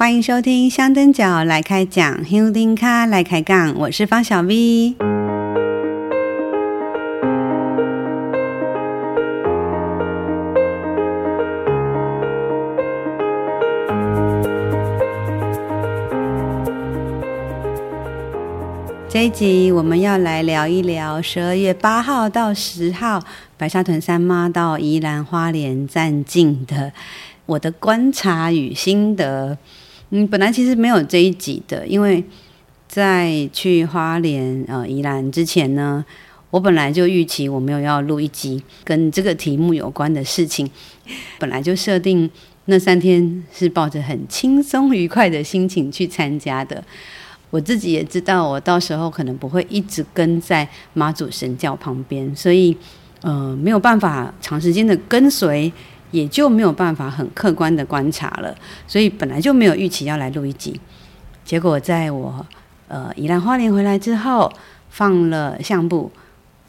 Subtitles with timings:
[0.00, 4.94] 欢迎收听香灯脚来开讲，香灯脚来开杠，我是方小 V。
[19.06, 23.22] 这一集我们要来聊一聊十二月八号到十号
[23.58, 26.90] 白沙屯三妈到宜兰花莲站境的
[27.44, 29.58] 我的观察与心得。
[30.12, 32.22] 嗯，本来其实没有这一集的，因为
[32.88, 36.04] 在去花莲呃宜兰之前呢，
[36.50, 40.68] 我本来就预期我没有要录一集跟这个题目有关的事情，
[41.38, 42.28] 本来就设定
[42.64, 46.82] 那三天是抱着很轻松愉快的心情去参加的。
[47.50, 52.76] 我自己也知道，我到时候可能不会一直跟在妈祖神教旁边，所以
[53.22, 55.72] 呃没有办法长时间的跟随。
[56.10, 58.54] 也就没有办法很客观的观察了，
[58.86, 60.80] 所以本来就没有预期要来录一集。
[61.44, 62.46] 结果在我
[62.88, 64.52] 呃宜兰花莲回来之后，
[64.90, 66.10] 放了相簿，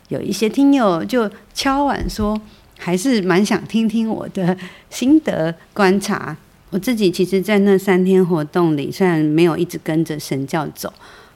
[0.09, 2.39] 有一些听友就敲碗说，
[2.78, 4.58] 还是蛮想听听我的
[4.89, 6.36] 心得观察。
[6.70, 10.92] 我自己其实，在那三天活动里，虽然没有一直跟着神教走，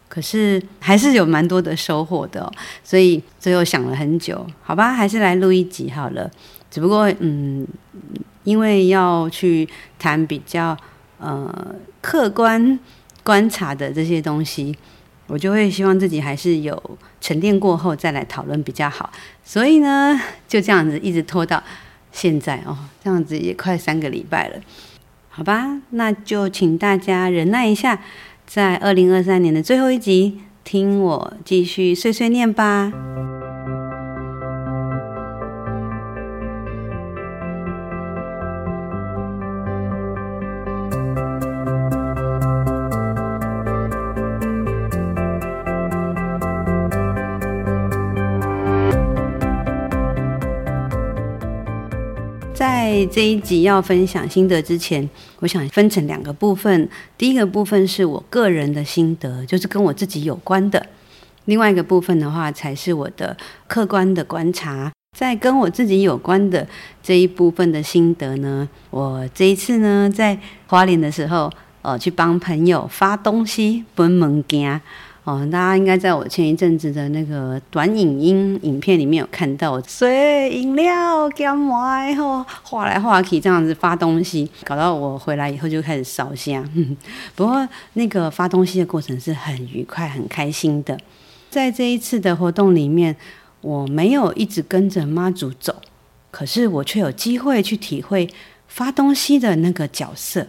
[0.08, 2.50] 可是还是有蛮多的收获的。
[2.84, 6.32] 所以最后想了很久，好吧，还是来录一集好了。
[6.76, 7.66] 只不过，嗯，
[8.44, 9.66] 因为要去
[9.98, 10.78] 谈比较
[11.20, 12.78] 呃客观
[13.24, 14.76] 观察的这些东西，
[15.28, 19.10] 我就会希望自己还是有沉淀过后再来讨论比较好。
[19.42, 21.64] 所以呢，就这样子一直拖到
[22.12, 24.60] 现在哦，这样子也快三个礼拜了，
[25.30, 25.80] 好吧？
[25.92, 28.02] 那就请大家忍耐一下，
[28.46, 32.92] 在二零二三年的最后一集，听我继续碎碎念吧。
[53.06, 55.08] 这一集要分享心得之前，
[55.40, 56.90] 我想分成两个部分。
[57.18, 60.80] 第一个部分是我个人的心得，就是跟我自己有关的；
[61.46, 63.36] 另外一个部分的话，才是我的
[63.68, 64.92] 客观的观察。
[65.18, 66.68] 在跟我自己有关的
[67.02, 70.38] 这一部分的心得呢，我这一次呢，在
[70.68, 71.50] 花莲的时候，
[71.82, 74.82] 呃，去帮朋友发东西，分物件。
[75.26, 86.64] 哦，大家应该在我前一阵子的那个短影音影片里面有看到，水饮料干外后画来画去这样子发东西，搞到我回来以后就开始烧香。
[87.34, 90.96] 不过那个发东西的过程是很愉快、很开心的。
[91.50, 93.16] 在这一次的活动里面，
[93.62, 95.76] 我没有一直跟着妈祖走，
[96.30, 98.30] 可是我却有机会去体会
[98.68, 100.46] 发东西的那个角色，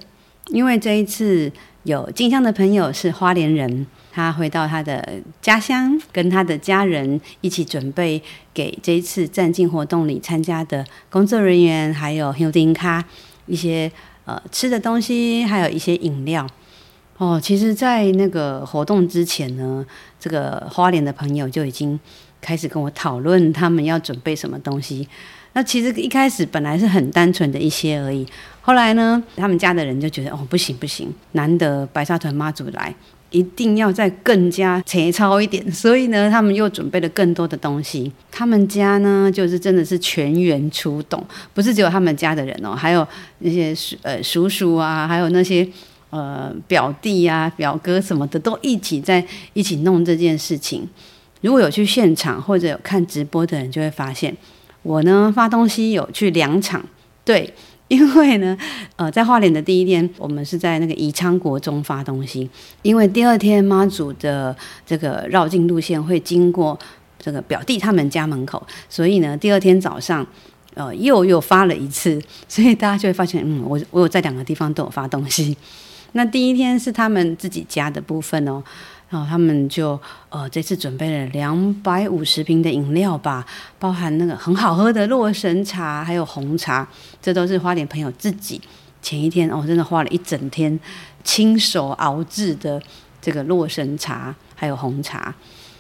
[0.48, 1.50] 因为这一次
[1.84, 3.87] 有进香的朋友是花莲人。
[4.16, 5.06] 他回到他的
[5.43, 8.22] 家乡，跟他的家人一起准备
[8.54, 13.05] 给这一次站境活动里参加的工作人员，还有香灯脚
[13.44, 13.93] 一些
[14.25, 16.47] 呃吃的东西，还有一些饮料。
[17.19, 19.84] 哦，其实，在那个活动之前呢，
[20.19, 22.00] 这个花莲的朋友就已经
[22.41, 25.06] 开始跟我讨论他们要准备什么东西。
[25.53, 28.26] 那其实一开始本来是很单纯的一些而已，
[28.62, 32.94] 后来呢，他们家的人就觉得哦，不行不行，难得白沙屯妈祖来。
[33.31, 38.10] 一定要再更加切操一点， 所以呢，他们又准备了更多的东西。
[38.31, 41.22] 他们家呢，就是真的是全员出动，
[41.53, 43.06] 不是只有他们家的人哦，还有
[43.41, 45.66] 那些叔呃叔叔啊，还有那些
[46.10, 50.88] 呃表弟啊、表哥什么的，都一起在一起弄这件事情。
[51.41, 54.34] 如果有去现场或者有看直播的人，就会发现
[54.82, 56.84] 我呢发东西有去两场，
[57.25, 57.53] 对。
[57.88, 58.56] 因为呢，
[58.97, 62.48] 呃，在花莲的第一天，我们是在那个宜昌国中发东西。
[62.82, 64.54] 因为第二天妈祖的
[64.84, 66.76] 这个绕境路线会经过
[67.19, 70.26] 这个表弟他们家门口，所以呢，第二天早上，
[70.75, 75.56] 呃，又又发了一次，所以大家就会发现，嗯，我我有在两个地方都有发东西。
[76.12, 78.62] 那第一天是他们自己家的部分哦。
[79.08, 79.99] 然后他们就
[80.29, 83.47] 呃这次准备了两百五十瓶的饮料吧，
[83.79, 86.87] 包含那个很好喝的洛神茶，还有红茶，
[87.23, 88.61] 这都是花莲朋友自己
[89.00, 90.79] 前一天哦，真的花了一整天
[91.23, 92.82] 亲手熬制的
[93.20, 95.35] 这个洛神茶，还有红茶，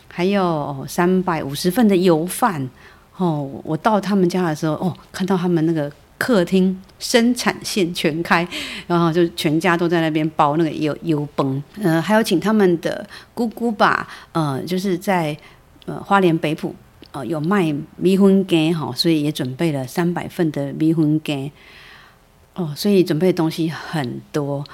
[0.08, 2.70] 还有三百五十份的油饭
[3.16, 3.48] 哦。
[3.64, 5.90] 我到他们家的时候哦，看到他们那个。
[6.18, 8.46] 客厅生产线全开，
[8.86, 15.36] 然后就全家都在那边包那个油油饭，呃，还有请他们的姑姑吧，呃，就是在
[15.84, 16.74] 呃花莲北埔
[17.12, 21.50] 呃有卖米粉羹哈，所以也准备了三百份的米粉羹，
[22.54, 24.64] 哦，所以准备的东西很多。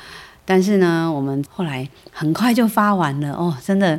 [0.45, 3.33] 但是呢，我们后来很快就发完了。
[3.33, 3.99] 哦，真的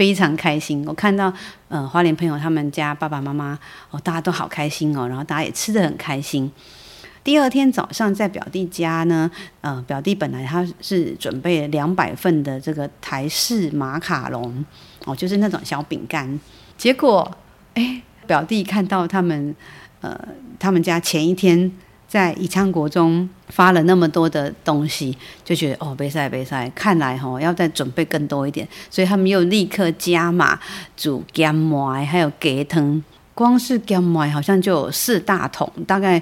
[0.00, 0.82] 非常开心。
[0.86, 1.30] 我看到
[1.68, 3.58] 呃花莲朋友他们家爸爸妈妈
[3.90, 6.50] 哦，大家都好开心哦，然后大家也吃得很开心。
[7.22, 9.30] 第二天早上在表弟家呢，
[9.60, 14.64] 呃，表弟本来他是准备两百份的这个台式马卡龙
[15.04, 16.40] 哦，就是那种小饼干。
[16.78, 17.30] 结果，
[17.74, 19.54] 哎，表弟看到他们，
[20.00, 20.18] 呃，
[20.58, 21.70] 他们家前一天
[22.10, 30.58] 在宜昌国中发了那么多的东西，就觉得哦，别塞别塞，看来哈、哦、要再准备更多一点，所以他们又立刻加码
[30.96, 33.02] 煮咸糜，还有鸡汤。
[33.32, 36.20] 光是咸糜好像就有四大桶，大概。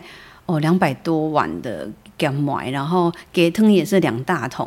[0.51, 1.87] 哦，两百多碗的
[2.19, 4.67] 咸糜，然后鸡汤也是两大桶，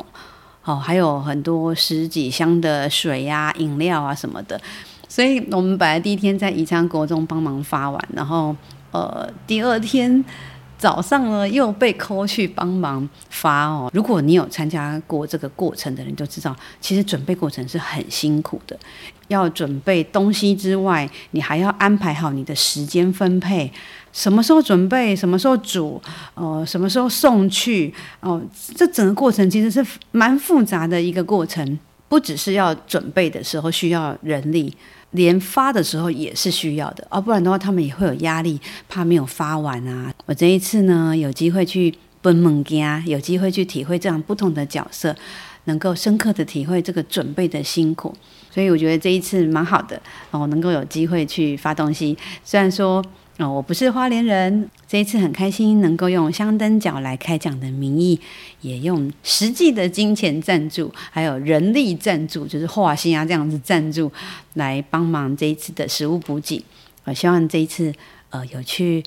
[0.62, 4.60] 哦，还有很多十几箱的水呀、啊、饮料啊什么的。
[5.08, 8.54] 所以我们本来第一天在宜昌国中帮忙发完，然后
[8.92, 10.24] 呃第二天
[10.82, 13.88] 早上呢又被扣去帮忙发哦。
[13.94, 18.76] 如果你有参加过这个过程的人，就知道其实准备过程是很辛苦的，
[19.28, 23.72] 要准备东西之外，你还要安排好你的时间分配。
[24.12, 26.02] 什么时候准备，什么时候煮，
[26.34, 28.42] 呃，什么时候送去，哦、
[28.74, 34.76] 这整个过程其实是蛮复杂的一个过程，不只是要准备的时候需要人力，
[35.12, 40.12] 连发的时候也是需要的，哦，不然的话他们也会有压力，怕没有发完啊。
[40.26, 45.14] 我这一次呢，有机会去奔猛家，有机会去体会这样不同的角色，
[45.64, 48.14] 能够深刻的体会这个准备的辛苦，
[48.50, 50.00] 所以我觉得这一次蛮好的，
[50.30, 53.02] 哦，能够有机会去发东西，虽然说。
[53.38, 58.20] 哦，我不是花莲人，这一次很开心能够用香灯角来开讲的名义，
[58.60, 64.12] 也用实际的金钱赞助，还有人力赞助，就是华兴啊这样子赞助
[64.52, 66.62] 来帮忙这一次的食物补给。
[67.04, 67.90] 我希望这一次
[68.28, 69.02] 呃有去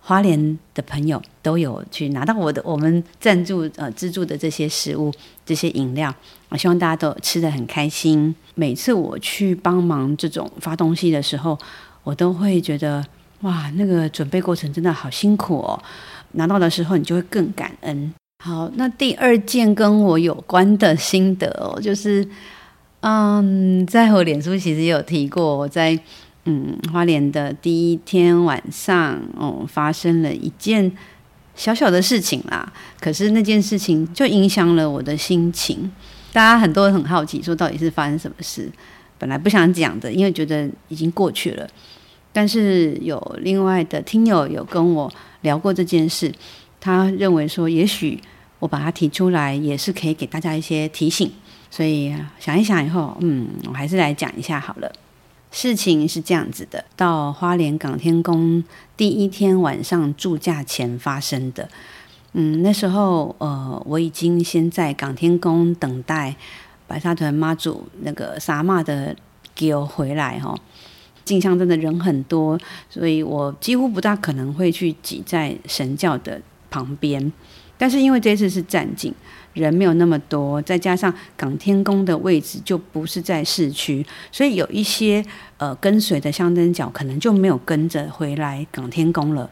[0.00, 5.10] 花莲的朋友都有去拿到我的我们赞助呃资助的这些食物
[5.46, 6.14] 这些饮料，
[6.50, 8.32] 我希望大家都吃得很开心。
[8.54, 11.58] 每次我去帮忙这种发东西的时候，
[12.04, 13.02] 我都会觉得。
[13.42, 15.80] 哇，那个准备过程真的好辛苦哦！
[16.32, 18.14] 拿到的时候你就会更感恩。
[18.44, 22.26] 好，那第二件跟我有关的心得哦，就是，
[23.00, 25.98] 嗯，在我脸书其实也有提过，我在
[26.44, 30.90] 嗯花莲的第一天晚上，哦，发生了一件
[31.54, 32.72] 小小的事情啦。
[33.00, 35.90] 可是那件事情就影响了我的心情。
[36.32, 38.70] 大家很多人很好奇，说到底是发生什么事？
[39.18, 41.68] 本来不想讲的，因为觉得已经过去了。
[42.32, 45.12] 但是有另外的听友有跟我
[45.42, 46.32] 聊过这件事，
[46.80, 48.20] 他认为说，也许
[48.58, 51.30] 我把它提出来，也是可以给大家一些提醒。
[51.70, 54.92] 所以想一想以后，嗯，我还是来讲一下好了。
[55.50, 58.64] 事情是这样子的，到花莲港天宫
[58.96, 61.68] 第一天晚上住假前发生的。
[62.32, 66.34] 嗯，那时候呃，我已经先在港天宫等待
[66.86, 69.14] 白沙屯妈祖那个撒玛的
[69.54, 70.58] 给我回来哈。
[71.24, 72.58] 进香真的人很多，
[72.88, 76.40] 所以我几乎不大可能会去挤在神教的
[76.70, 77.32] 旁边。
[77.78, 79.12] 但是因为这次是站境，
[79.54, 85.24] 人没有那么多，再加上港天宫的位置就不是在市区，所以有一些
[85.56, 89.50] 呃跟随的香灯脚可能就没有跟着回来港天宫了。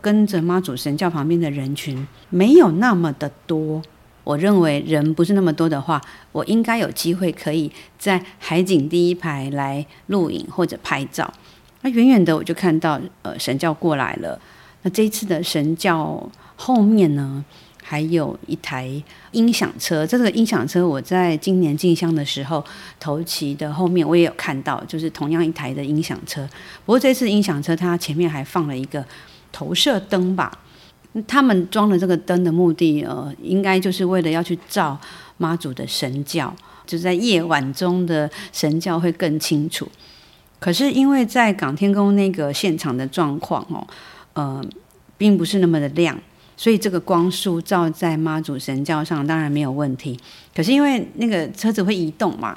[0.00, 3.80] 跟着妈祖神教旁边的人群没有那么的多。
[4.24, 11.32] 我认为人不是那么多的话，我应该有机会可以在海景第一排来录影或者拍照。
[11.80, 14.40] 那远远的我就看到呃神教过来了。
[14.82, 17.44] 那这一次的神教后面呢，
[17.82, 19.02] 还有一台
[19.32, 20.06] 音响车。
[20.06, 22.64] 这个音响车我在今年进香的时候
[23.00, 26.48] 头旗的后面我也有看到，就是同样一台的音响车。
[26.86, 29.04] 不过这次音响车它前面还放了一个
[29.50, 30.56] 投射灯吧。
[31.26, 34.98] 他们装了这个灯的目的，呃，应该就是为了要去照
[35.36, 36.54] 妈祖的神教，
[36.86, 39.86] 就是在夜晚中的神教会更清楚。
[40.58, 43.86] 可是因为在港天宫那个现场的状况哦，
[44.32, 44.64] 呃，
[45.18, 46.18] 并不是那么的亮，
[46.56, 50.18] 所以这个光束照在妈祖神教上当然没有问题。
[50.54, 52.56] 可是因为那个车子会移动嘛，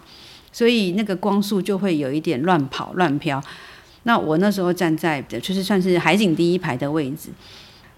[0.51, 3.43] 所以那个光束就会有一点乱跑乱飘。
[4.03, 7.29] 那我那时候站在的就是算是海景第一排的位置。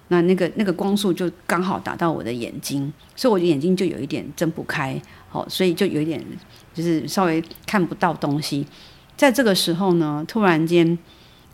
[0.09, 6.23] 那那个那个光束就刚好打到我的眼睛，所以我的眼睛就有一点睁不开，好，所以就有一点
[6.73, 8.65] 就是稍微看不到东西。
[9.17, 10.97] 在这个时候呢，突然间，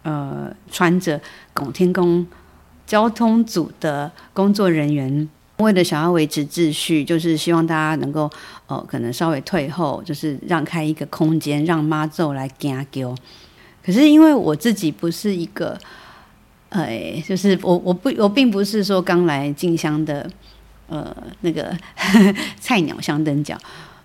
[0.03, 1.19] 呃，穿着
[1.53, 2.27] 拱天宫
[2.85, 8.29] 交通组的工作人员，为了想要维持秩序，就是希望大家能够，
[8.67, 13.15] 呃，可能稍微退后，就是让开一个空间，让妈咒来行轿。
[13.83, 15.75] 可是因为我自己不是一个。
[16.73, 20.29] 哎，就是我我不我并不是说刚来进香的
[20.87, 21.71] 呃那个
[22.59, 23.55] 菜鸟香灯脚，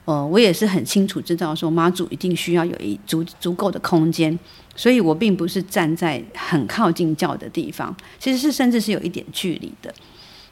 [0.05, 4.39] 呃，我也是很清楚知道说妈祖一定需要有一足足够的空间，
[4.77, 9.93] 所以我并不是站在很靠近教的地方，其实是甚至是有一点距离的。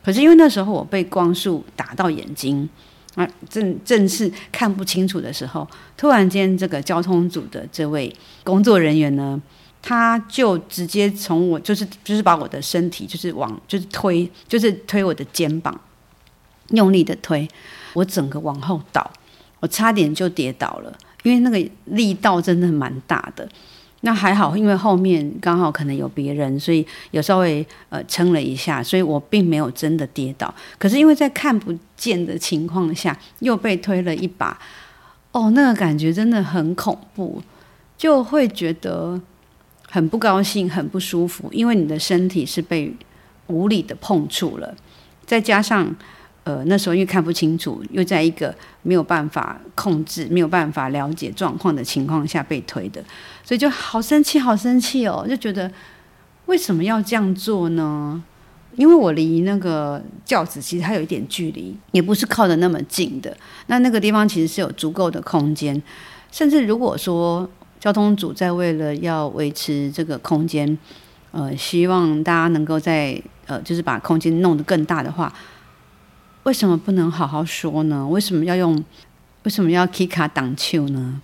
[0.03, 2.69] 可是因为那时候我被光束打到眼睛。
[3.17, 9.41] 啊，正正是看不清楚的时候，突然间，这个交通组的这位工作人员呢，
[9.89, 15.81] 他就直接从我就是就是把我的身体就是往就是推就是推我的肩膀，
[16.71, 17.49] 用力的推，
[17.93, 19.09] 我整个往后倒，
[19.61, 23.49] 我差点就跌倒了，因为那个力道真的蛮大的。
[24.01, 30.53] 那还好，因为后面刚好可能有别人，所以有稍微呃撑了一下，所以我并没有真的跌倒。
[30.79, 34.59] 可是因为在看不见的情况下，又被推了一把，
[35.31, 37.41] 哦，那个感觉真的很恐怖，
[37.97, 39.21] 就会觉得
[39.89, 42.95] 很不高兴、很不舒服，因为你的身体是被
[43.47, 44.75] 无理的碰触了，
[45.25, 45.95] 再加上。
[46.45, 53.05] 呃，那时候因为看不清楚，又在一个没有办法控制、没有办法了解状况的情况下被推的，
[53.43, 55.27] 所以就好生气，好生气哦！
[55.29, 55.69] 就觉得
[56.45, 58.23] 为什么要这样做呢？
[58.77, 63.37] 因为我离那个轿子其实还有一点距离，也不是靠得那么近的。
[63.67, 65.83] 那那个地方其实是有足够的空间，
[66.31, 67.51] 甚至如果说
[67.87, 70.77] 交通组在为了要维持这个空间，
[71.31, 75.33] 呃，希望大家能够在呃，就是把空间弄得更大的话。
[76.43, 78.05] 为什么不能好好说呢？
[78.09, 78.75] 为什么要用？
[79.45, 81.23] 为什么要 K 卡挡球呢？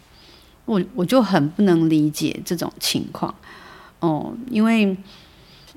[0.65, 3.35] 我我就很不能理解这种情况
[3.99, 4.97] 哦，因为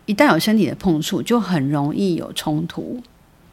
[0.05, 3.01] 一旦有身体的碰触，就很容易有冲突。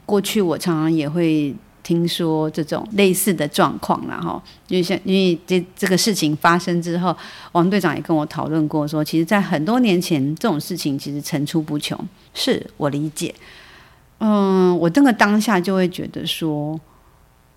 [0.05, 7.15] 过去我常常也会听说这种类似的状况，然后因为像因为这这个事情发生之后，
[7.51, 11.99] 王队长也跟我讨论过，说其实，在很多年前，这种事情其实层出不穷。
[12.33, 13.35] 是我理解。
[14.19, 16.79] 嗯，我这个当下就会觉得说，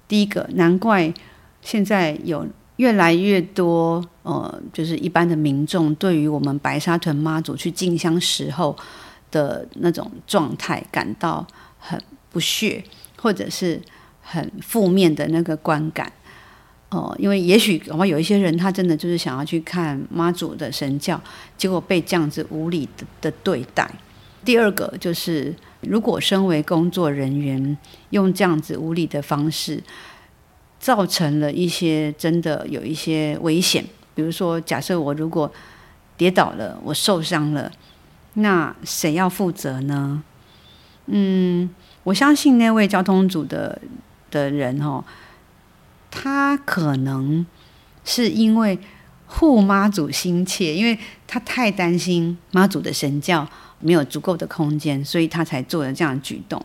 [0.08, 1.14] 第一个，难怪
[1.62, 2.44] 现在有
[2.76, 8.76] 越来越多呃，就是一般的民众对于我们白沙屯妈祖去进香时候
[9.30, 11.46] 的那种状态感到
[11.78, 11.98] 很
[12.30, 12.82] 不屑，
[13.16, 13.80] 或者是
[14.26, 16.12] 很负面的那个观感。
[16.90, 21.20] 哦、因为也许我有一些人他真的就是想要去看妈祖的神教，
[21.56, 23.90] 结果被这样子无理的的对待。
[24.44, 25.54] 第二个就是。
[25.82, 27.76] 如果身为工作人员
[28.10, 29.80] 用这样子无理的方式，
[30.80, 35.52] 造成了一些真的有一些危险，比如说，假设我如果
[36.16, 37.70] 跌倒了，我受伤了，
[38.34, 40.24] 那谁要负责呢？
[41.06, 41.70] 嗯，
[42.02, 43.80] 我相信那位交通组的
[44.36, 45.04] 的人哦，
[46.10, 47.46] 他可能
[48.04, 48.78] 是因为
[49.26, 53.48] 护妈祖心切，因为他太担心妈祖的神教。
[53.78, 56.64] 没有足够的空间，所以他才做了这样的举动。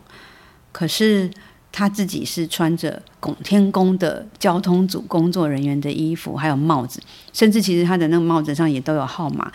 [0.71, 1.29] 可是
[1.69, 7.01] 他自己是穿着拱天宫的交通组工作人员的衣服，还有帽子，
[7.33, 9.51] 甚至其实他的那个帽子上也都有号码。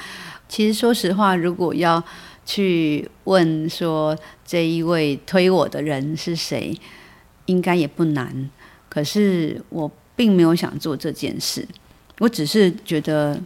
[0.46, 2.00] 其实说实话，如果要
[2.44, 6.78] 去问说这一位推我的人是谁，
[7.46, 8.50] 应该也不难。
[8.88, 11.66] 可是我并没有想做这件事，
[12.18, 13.38] 我只是觉得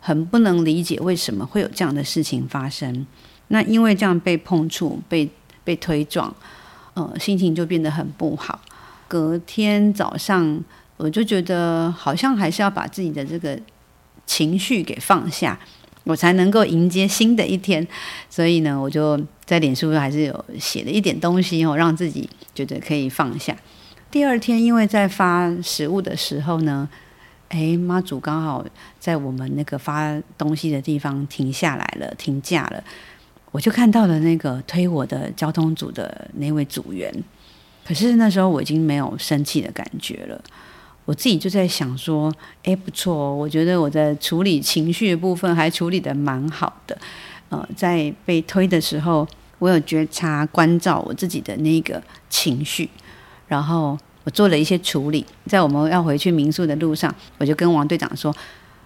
[0.00, 3.06] 很不能理解为什么会有这样的事情发生。
[3.48, 5.28] 那因为这样被碰触、被
[5.62, 6.34] 被推撞，
[6.94, 8.60] 呃，心情就变得很不好。
[9.06, 10.60] 隔天早上，
[10.96, 13.56] 我就觉得好像还是要把自己的这个
[14.26, 15.56] 情绪给放下，
[16.06, 17.86] 我才能够迎接新的一天。
[18.30, 23.54] 所以呢，我就在脸书还是有写了一点东西哦，让自己觉得可以放下。
[24.10, 26.88] 第二天，因为在发食物的时候呢，
[27.48, 28.64] 哎，妈祖刚好
[28.98, 32.82] 在我们那个发东西的地方停下来了，停驾了。
[33.50, 37.12] 我就看到了那个推我的交通组的那位组员，
[37.86, 40.42] 可是那时候我已经没有生气的感觉了。
[41.06, 42.30] 我自己就在想说，
[42.64, 46.98] 哎，不错，我觉得我在处理情绪的部分还处理得蛮好的。
[47.48, 49.26] 呃，在被推的时候，
[49.58, 52.90] 我有觉察关照我自己的那个情绪，
[53.48, 55.24] 然后我做了一些处理。
[55.46, 58.34] 在我们要回去民宿的路上，我就跟王队长说。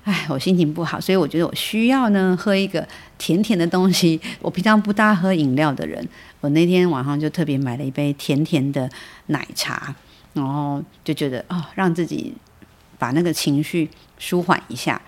[0.02, 2.84] 哎，我心情不好，所以我觉得我需要呢喝一个
[3.18, 4.18] 甜甜的东西。
[4.40, 6.02] 我平常不大喝饮料的人，
[6.40, 8.88] 我那天晚上就特别买了一杯甜甜的
[9.26, 9.94] 奶茶，
[10.32, 12.34] 然后就觉得哦，让自己
[12.98, 15.00] 把那个情绪舒缓一下。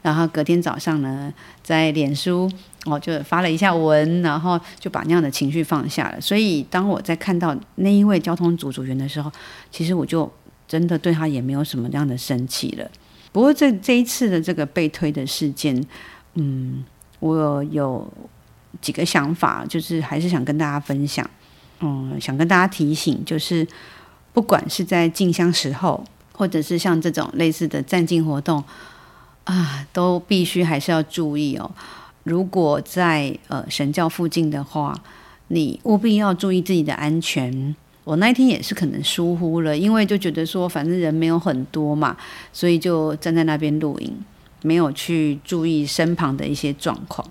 [0.00, 1.32] 然后隔天早上呢，
[1.62, 2.50] 在脸书
[2.84, 6.20] 哦就发了一下文，然后就把那样的情绪放下了。
[6.20, 9.30] 所以当我在看到那一位交通组组员的时候，
[9.70, 10.32] 其实我就
[10.68, 12.88] 真的对他也没有什么样的生气了。
[13.32, 15.84] 不过这这一次的这个被推的事件，
[16.34, 16.84] 嗯，
[17.18, 18.10] 我有
[18.80, 21.28] 几个想法，就是还是想跟大家分享。
[21.80, 23.66] 嗯，想跟大家提醒，就是
[24.38, 28.62] 不管是在进香时候，或者是像这种类似的站境活动
[29.42, 31.68] 啊，都必须还是要注意哦。
[32.22, 34.96] 如果在呃神教附近的话，
[35.48, 37.74] 你务必要注意自己的安全。
[38.04, 42.16] 我那一天也是可能疏忽了，因为就觉得说反正人没有很多嘛，
[42.52, 44.16] 所以就站在那边录影，
[44.62, 47.28] 没有去注意身旁的一些状况。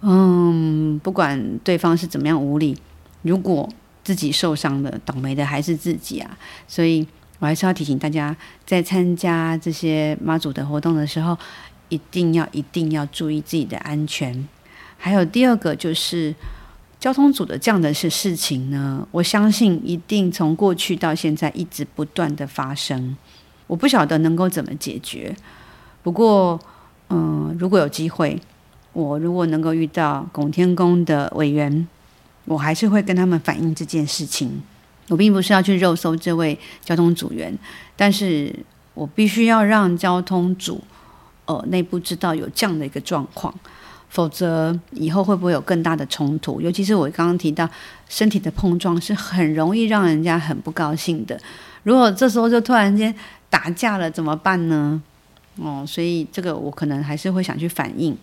[0.00, 2.76] 嗯，不管对方是怎么样无礼，
[3.22, 3.68] 如果
[4.06, 6.38] 自己受伤的，倒霉的还是自己啊。
[6.68, 7.04] 所以
[7.40, 11.36] 我还是要提醒大家，在参加这些妈祖的活动的时候，
[11.88, 14.46] 一定要一定要注意自己的安全。
[14.96, 16.32] 还有第二个就是
[17.00, 23.16] 交通组的这样的事事情呢，我相信一定从过去到现在一直不断的发生。
[23.66, 25.34] 我不晓得能够怎么解决，
[26.04, 26.60] 不过
[27.10, 28.40] 嗯，如果有机会。
[28.92, 31.86] 我如果能够遇到拱天宫的委员，
[32.46, 34.62] 我还是会跟他们反映这件事情。
[35.08, 37.56] 我并不是要去肉搜这位交通组员，
[37.94, 38.52] 但是
[38.94, 40.82] 我必须要让交通组
[41.44, 43.54] 呃内部知道有这样的一个状况，
[44.08, 46.60] 否则以后会不会有更大的冲突？
[46.60, 47.68] 尤其是我刚刚提到
[48.08, 51.40] 身体的碰撞是很容易让人家很不高兴的。
[51.84, 53.14] 如果这时候就突然间
[53.48, 55.00] 打架了，怎么办呢？
[55.56, 58.16] 哦，所以这个我可能还是会想去反映。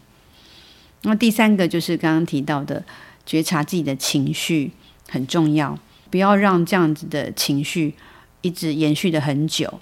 [1.04, 2.84] 那第三个就是刚刚提到的，
[3.26, 4.72] 觉察自己的情绪
[5.10, 5.78] 很重要，
[6.10, 7.94] 不要让这样子的情绪
[8.42, 9.80] 一直延续的很久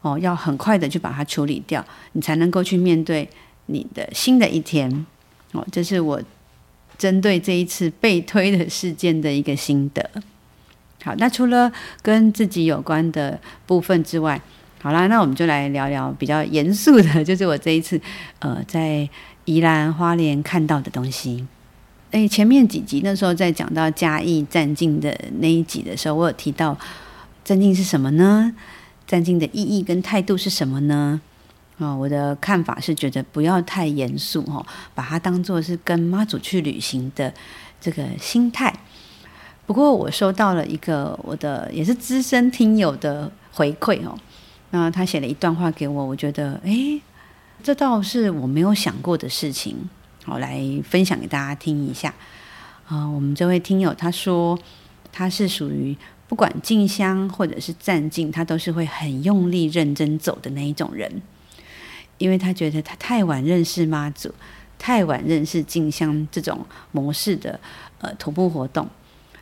[0.00, 3.28] 哦，要很快的去把它处理掉，你才能够去面对
[3.66, 5.06] 你的新的一天
[5.52, 5.66] 哦。
[5.70, 6.22] 这是我
[6.96, 10.10] 针对这一次被推的事件的一个心得。
[11.02, 11.70] 好，那除了
[12.02, 14.40] 跟自己有关的部分之外，
[14.80, 18.00] 好啦，那我们就来聊聊比较严肃的，就是我这一次
[18.38, 19.08] 呃在。
[19.48, 21.46] 宜兰花莲看到的东西，
[22.10, 26.76] 诶，前面几集那时候在讲到嘉义站境的那一集的时候，我有提到
[27.44, 28.52] 站境是什么呢？
[29.06, 31.20] 站境的意义跟态度是什么呢？
[31.78, 37.32] 啊、哦，我的看法是觉得不要太严肃哈，把它当做是跟妈祖去旅行的
[37.80, 38.74] 这个心态。
[39.66, 44.18] 不过我收到了一个我的也是资深听友的回馈哦，
[44.70, 47.02] 那他写了一段话给我，我觉得诶。
[47.60, 49.76] 这倒是我没有想过的事情，
[50.30, 52.08] 我来分享给大家听一下。
[52.86, 54.58] 啊、呃，我们这位听友他说，
[55.12, 61.20] 他是属于不管进香或者是站静，他都是会很用力、认真走的那一种人，
[62.18, 64.32] 因为他觉得他太晚认识妈祖，
[64.78, 67.60] 太晚认识进香这种模式的
[68.00, 68.88] 呃徒步活动，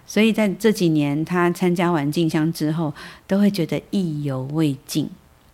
[0.07, 2.92] 所以在这几年他参加完静香之后，
[3.27, 5.09] 都会觉得意犹未尽，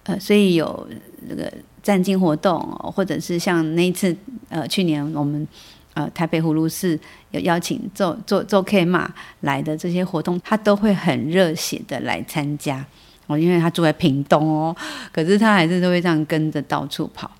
[0.04, 0.88] 呃，所以有
[1.28, 1.52] 那个。
[1.82, 2.60] 站境活动，
[2.94, 4.16] 或者是像那一次，
[4.48, 5.46] 呃，去年我们
[5.94, 6.98] 呃台北葫芦寺
[7.32, 12.84] 有邀请做做做 K 马来的这些活动，他都会很热血的来参加
[13.26, 14.76] 哦，因为他住在屏东哦，
[15.12, 17.30] 可是他还是都会这样跟着到处跑。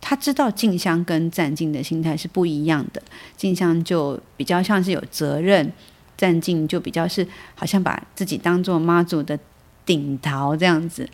[0.00, 3.02] 他知道静香跟站境的心态是不一样的，
[3.36, 5.72] 静香就比较像是有责任，
[6.16, 9.36] 站境就比较是好像把自己当做妈祖的
[9.84, 11.08] 顶桃这样子。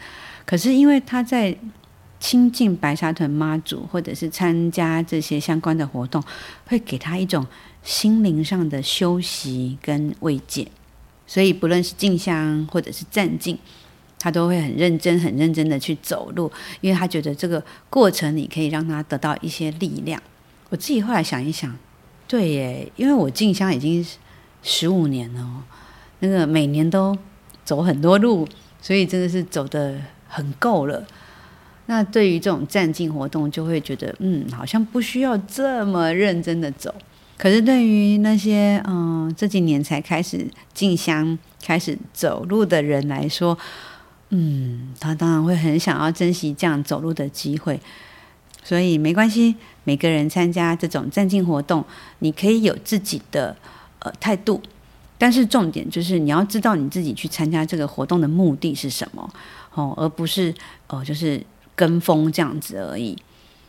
[0.44, 1.56] 可是因为他在
[2.24, 6.24] 亲近白沙屯妈祖，或者是参加这些相关的活动，
[6.64, 7.46] 会给他一种
[7.82, 10.66] 心灵上的休息跟慰藉。
[11.26, 13.58] 所以，不论是进香或者是站静，
[14.18, 20.18] 他都会很认真、很认真的去走路，因为他觉得这个过程里可以让他得到一些力量。
[20.70, 21.76] 我自己后来想一想，
[22.26, 24.02] 对耶，因为我进香已经
[24.62, 25.62] 十五年了，
[26.20, 27.14] 那个每年都
[27.66, 28.48] 走很多路，
[28.80, 31.06] 所以真的是走得很够了。
[31.86, 36.94] 那对于这种站境活动，就会觉得嗯，好像不需要这么认真的走。
[37.36, 43.58] 可是对于那些嗯这几年才开始进香、开始走路的人来说，
[44.30, 47.78] 嗯，他当然会很想要珍惜这样走路的机会。
[48.62, 51.84] 所以没关系，每个人参加这种站境活动，
[52.20, 53.54] 你可以有自己的
[53.98, 54.62] 呃态度，
[55.18, 59.28] 但是重点就是你要知道你自己去参加这个活动的目的是什么
[59.74, 60.54] 哦，而不是
[60.86, 61.44] 哦、就是。
[61.76, 63.16] 跟风这样子而已，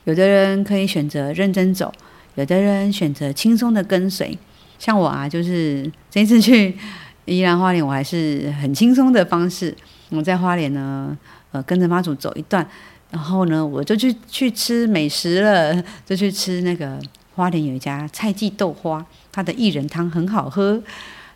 [0.03, 1.91] 有的人可以选择认真走，
[2.35, 4.37] 有的人选择轻松的跟随。
[4.77, 6.77] 像我啊，就是这次去
[7.25, 9.75] 宜兰花莲，我还是很轻松的方式。
[10.09, 11.17] 我在花莲呢，
[11.51, 12.67] 呃，跟着妈祖走一段，
[13.09, 16.99] 然后呢，我就去去吃美食了，就去吃那个
[17.33, 20.79] 花莲有一家菜记豆花，它的薏仁汤很好喝，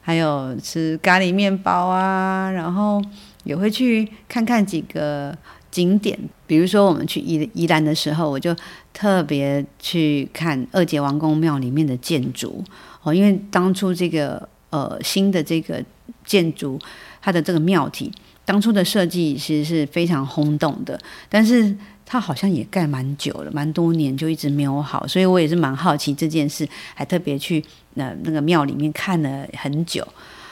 [0.02, 3.02] 还有吃咖喱面包啊，然后
[3.44, 5.36] 也会去看看几个。
[5.72, 8.56] 景点，比如说我们去宜宜兰的时候，我就
[8.94, 12.64] 特别去看二节王公庙里面的建筑。
[13.04, 15.84] 哦，因为当初这个呃新的这个
[16.26, 16.80] 建筑，
[17.22, 18.12] 它的这个庙体
[18.44, 21.74] 当初的设计其实是非常轰动的，但是
[22.06, 30.06] 它好像也盖蛮久了，蛮多年就一直没有好，所以我也是蛮好奇这件事，还特别去那那个庙里面看了很久。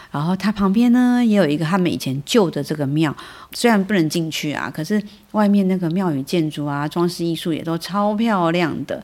[0.10, 3.16] 然后它旁边呢也有一个他们以前旧的这个庙，
[3.52, 5.02] 虽然不能进去啊，可是
[5.34, 9.04] 外面那个庙宇建筑啊、装饰艺术也都超漂亮的。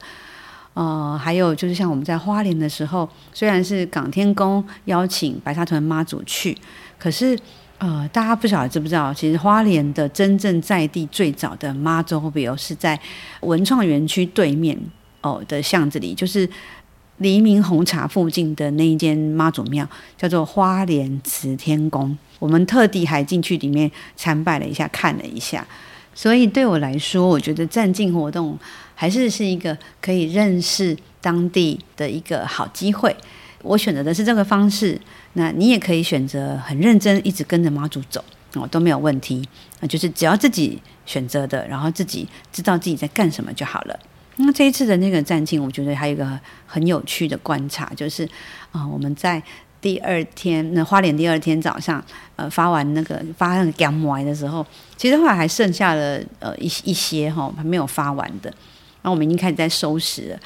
[0.74, 6.58] 呃，还有就是像我们在花莲的时候，虽然是港天宫邀请白沙屯妈祖去，
[6.98, 7.38] 可是
[7.78, 13.00] 呃，大家不晓得知不知道，其实花莲的真正在地最早的妈祖庙是在
[13.42, 14.80] 文创园区对面
[15.22, 16.50] 哦的巷子里，就是。
[17.18, 25.66] 黎明红茶附近的那一间妈祖庙叫做花莲慈天宫，我们特地还进去里面参拜了一下，看了一下。
[26.16, 28.58] 所以对我来说，我觉得站境活动
[28.94, 33.16] 还是是一个可以认识当地的一个好机会。
[33.62, 35.00] 我选择的是这个方式，
[35.34, 38.24] 那你也可以选择很认真一直跟着妈祖走
[38.56, 39.48] 哦，都没有问题。
[39.80, 44.00] 那就是只要自己选择的，然后自己知道自己在干什么就好了。
[44.38, 48.28] 那这一次的那个站庆，我觉得还有一个很有趣的观察，就是
[48.72, 49.42] 啊、我们在
[49.80, 52.04] 第二天，那花莲第二天早上，
[52.36, 54.66] 呃，发完那个发那个姜母的时候，
[54.98, 60.40] 其实后来还剩下了呃一一些哈、哦、还没有发完的，然后我们已经开始在收拾了，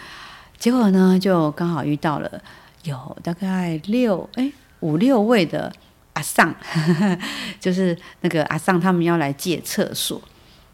[0.57, 2.41] 结果呢，就刚好遇到了
[2.83, 5.71] 有大概六哎五六位的
[6.13, 6.53] 阿桑，
[7.61, 10.21] 就是那个阿桑他们要来借厕所。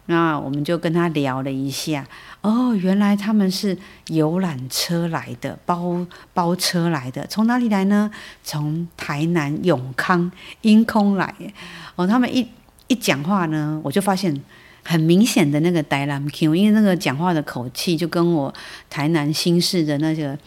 [0.07, 2.05] 那我们就跟他聊了一下，
[2.41, 8.11] 哦，原来他们是游览车来的，包包车来的，从哪里来呢？
[8.43, 11.33] 从台南永康阴空来。
[11.95, 12.47] 哦，他们一
[12.87, 14.37] 一讲话呢，我就发现
[14.83, 18.53] 很明显的那个台南腔，因为那个讲话的口气就跟我
[18.89, 20.37] 台南新市的那个。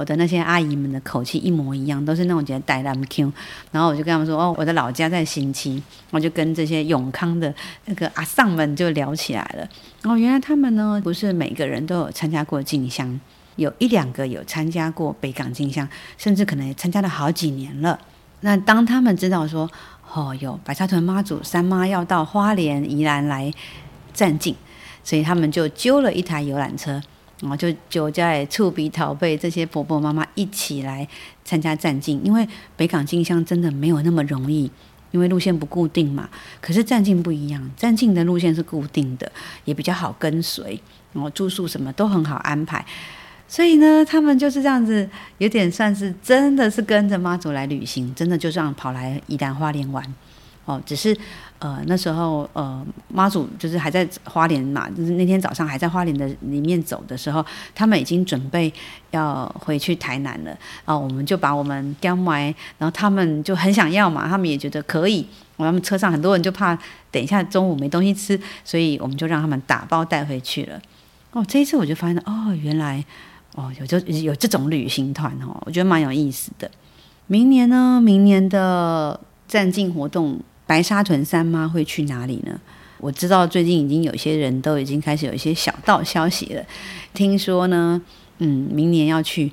[0.00, 3.30] 我的那些阿姨们的口气一模一样，都是那种觉得带他们 Q，
[3.70, 9.68] 然后我就跟他们说：“哦，我的老家在新期。”我就跟这些永康的那个阿桑们就聊起来了。
[10.04, 13.20] 哦，原来他们呢，不是每个人都有参加过进香，
[13.56, 15.86] 有一两个有参加过北港进香，
[16.16, 17.98] 甚至可能也参加了好几年了。
[18.40, 19.70] 那当他们知道说，
[20.14, 23.52] 哦，有白沙屯妈祖三妈要到花莲宜兰来
[24.14, 24.56] 站境，
[25.04, 27.02] 所以他们就揪了一台游览车。
[27.40, 31.06] 然后就就在厝边头辈这些婆婆妈妈一起来
[31.44, 34.70] 参加站境，因为北港进香真的没有那么容易，
[35.10, 36.28] 因为路线不固定嘛。
[36.60, 39.30] 可是站境不一样，站境的路线是固定的，
[39.64, 40.80] 也比较好跟随，
[41.12, 42.84] 然后住宿什么都很好安排。
[43.48, 50.04] 所以呢，他们就是这样子，有点算是真的是跟着妈祖来旅行，真的就这样跑来宜兰花莲玩。
[50.66, 51.16] 哦，只是，
[51.60, 57.44] 呃，那时候，呃，妈祖就是还在花莲嘛，就是那天早上还在花莲的里面走的时候，
[57.74, 58.72] 他们已经准备
[59.10, 60.50] 要回去台南了。
[60.86, 62.44] 然后我们就把我们交埋，
[62.78, 65.26] 然后他们就很想要嘛，他们也觉得可以。
[65.58, 66.74] 我们车上很多人就怕
[67.10, 70.80] 等一下中午没东西吃，所以我们就让他们打包带回去了。
[71.32, 73.04] 哦，这一次我就发现，哦，原来，
[73.54, 76.70] 哦，有这有这种旅行团哦，我觉得蛮有意思的。
[77.26, 80.40] 明年呢，明年的站境活动。
[80.70, 82.56] 白沙屯三妈会去哪里呢？
[82.98, 86.62] 我知道最近已经有些人都已经开始有一些小道消息了。
[87.12, 88.00] 听说呢，
[88.38, 89.50] 嗯，明年要去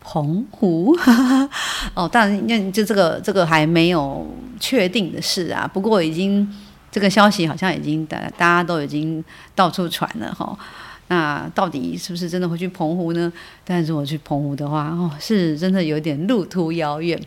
[0.00, 0.96] 澎湖。
[1.94, 4.24] 哦，当然，那就这个这个还没有
[4.60, 5.66] 确定的事啊。
[5.66, 6.48] 不过已经
[6.92, 9.24] 这个消息好像已经大大家都已经
[9.56, 10.56] 到处传了哈。
[11.08, 13.32] 那到底是不是真的会去澎湖呢？
[13.64, 17.20] 但是如果去澎湖的话，哦，是真的有点路途遥远。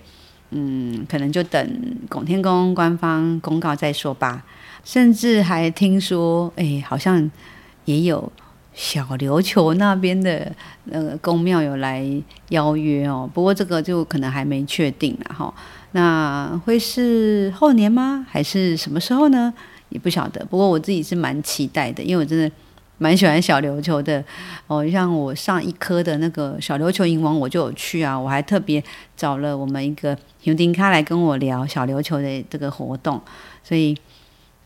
[0.58, 4.41] 嗯，可能就等拱天宫官方公告再说吧。
[4.86, 7.30] 甚至还听说，哎，好像
[7.84, 8.32] 也有
[8.74, 10.50] 小琉球那边的
[10.86, 12.06] 那个宫庙有来
[12.50, 13.30] 邀约哦。
[13.34, 15.54] 不过这个就可能还没确定了哈。
[15.91, 18.26] 那会是后年吗？
[18.30, 19.54] 还是什么时候呢？
[19.89, 20.46] 也不晓得。
[20.46, 22.50] 不过我自己是蛮期待的，因为我真的。
[22.97, 24.23] 蛮喜欢小琉球的
[24.67, 28.17] 哦，像我上一科的那个小琉球迎王，我就有去啊。
[28.17, 28.84] 我还特别
[29.17, 33.21] 找了我们一个尤丁卡来跟我聊小琉球的这个活动，
[33.63, 33.97] 所以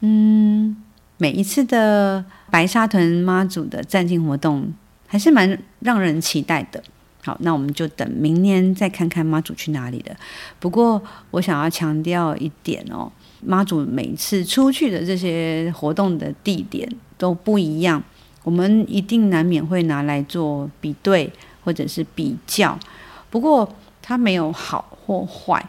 [0.01, 0.77] 嗯，
[1.17, 4.73] 每一次的白沙屯妈祖的站境活动
[5.07, 6.83] 还是蛮让人期待的。
[7.21, 10.15] 好，那我们就等明年再看看妈祖去哪里了。
[10.59, 13.11] 不过我想要强调一点哦，
[13.41, 16.87] 妈祖每次出去的这些活动的地点
[17.17, 18.01] 都不一样。
[18.43, 21.31] 我们一定难免会拿来做比对
[21.63, 22.77] 或者是比较，
[23.29, 23.67] 不过
[24.01, 25.63] 它没有好或坏，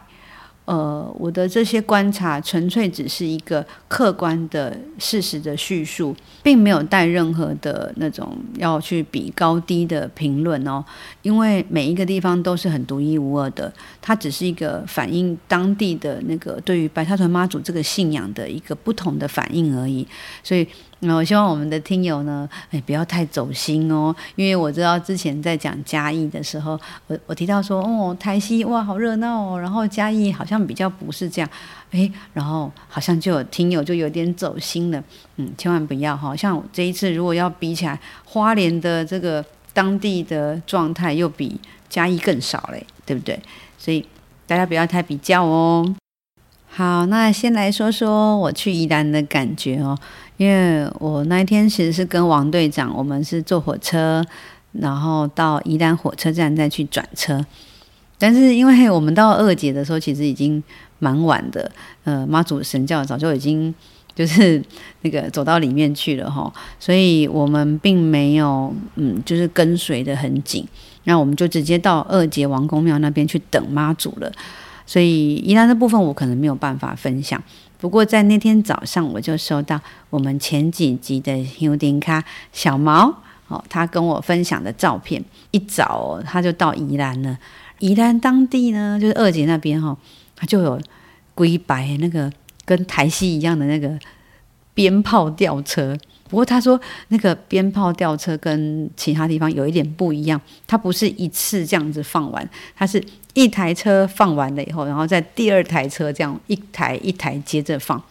[0.65, 10.83] 呃，我的这些观察纯粹只是一个客观的事实的叙述，并没有带任何的那种要去比高低的评论哦。
[11.21, 20.07] 因为每一个地方都是很独一无二的，它只是一个反映当地的那个对于白沙屯妈祖这个信仰的一个不同的反应而已，
[20.41, 20.65] 所以。
[21.03, 31.49] 那我希望我们的听友呢，哎，不要太走心哦，因为我知道之前在讲嘉义的时候，我我提到说，哦，台西哇，好热闹哦，然后嘉义好像比较不是这样，
[31.89, 35.03] 哎，然后好像就有听友就有点走心了，
[35.37, 41.59] 嗯，千万不要哈，像我这一次如果要比起来，花莲的这个当地的状态又比
[41.89, 43.39] 嘉义更少嘞，对不对？
[43.79, 44.05] 所以
[44.45, 45.95] 大家不要太比较哦。
[46.73, 49.97] 好，那先来说说我去宜兰的感觉哦。
[50.41, 54.25] 因为我那一天其实是跟王队长，我们是坐火车，
[54.71, 57.45] 然后到宜兰火车站再去转车。
[58.17, 60.63] 但是因为我们到二结的时候，其实已经
[60.97, 61.71] 蛮晚的，
[62.05, 63.71] 呃，妈祖神轿早就已经
[64.15, 64.59] 就是
[65.01, 70.67] 那个走到里面去了哈，所以我们并没有嗯，就是跟随得很紧，
[71.03, 74.31] 那我们就直接到二结王公庙那边去等妈祖了。
[74.87, 77.39] 所以宜兰的部分我可能没有办法分享。
[77.81, 83.11] 不过在那天早上，我就收到我们前几集的尤丁卡小毛
[83.47, 85.19] 哦，他跟我分享的照片。
[85.49, 87.35] 一早，他就到宜兰了。
[87.79, 89.97] 宜兰当地呢，就是二姐那边哈、哦，
[90.35, 90.79] 他就有
[91.33, 92.31] 龟白那个
[92.65, 93.97] 跟台西一样的那个
[94.75, 95.97] 鞭炮吊车。
[96.29, 103.03] 不过他说那个鞭炮吊车跟其他地方有一点不一样，它不是一次这样子放完，它是。
[103.33, 108.01] 一台车放完了以后，然后在第二台车这样一台一台接着放。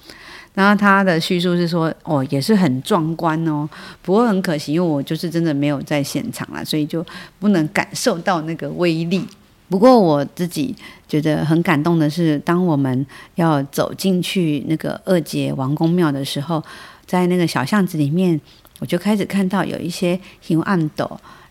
[0.52, 3.68] 然后他的叙述是说，哦，也是很壮观哦。
[4.02, 7.06] 不过很可惜，因为我就是真的没有在现场啦，所以就
[7.38, 9.24] 不能感受到那个威力。
[9.68, 10.74] 不过我自己
[11.06, 13.06] 觉得很感动的是，当我们
[13.37, 16.61] 要走进去那个二姐王公庙的时候，
[17.06, 18.38] 在那个小巷子里面，
[18.80, 21.09] 我就开始看到有一些香暗斗。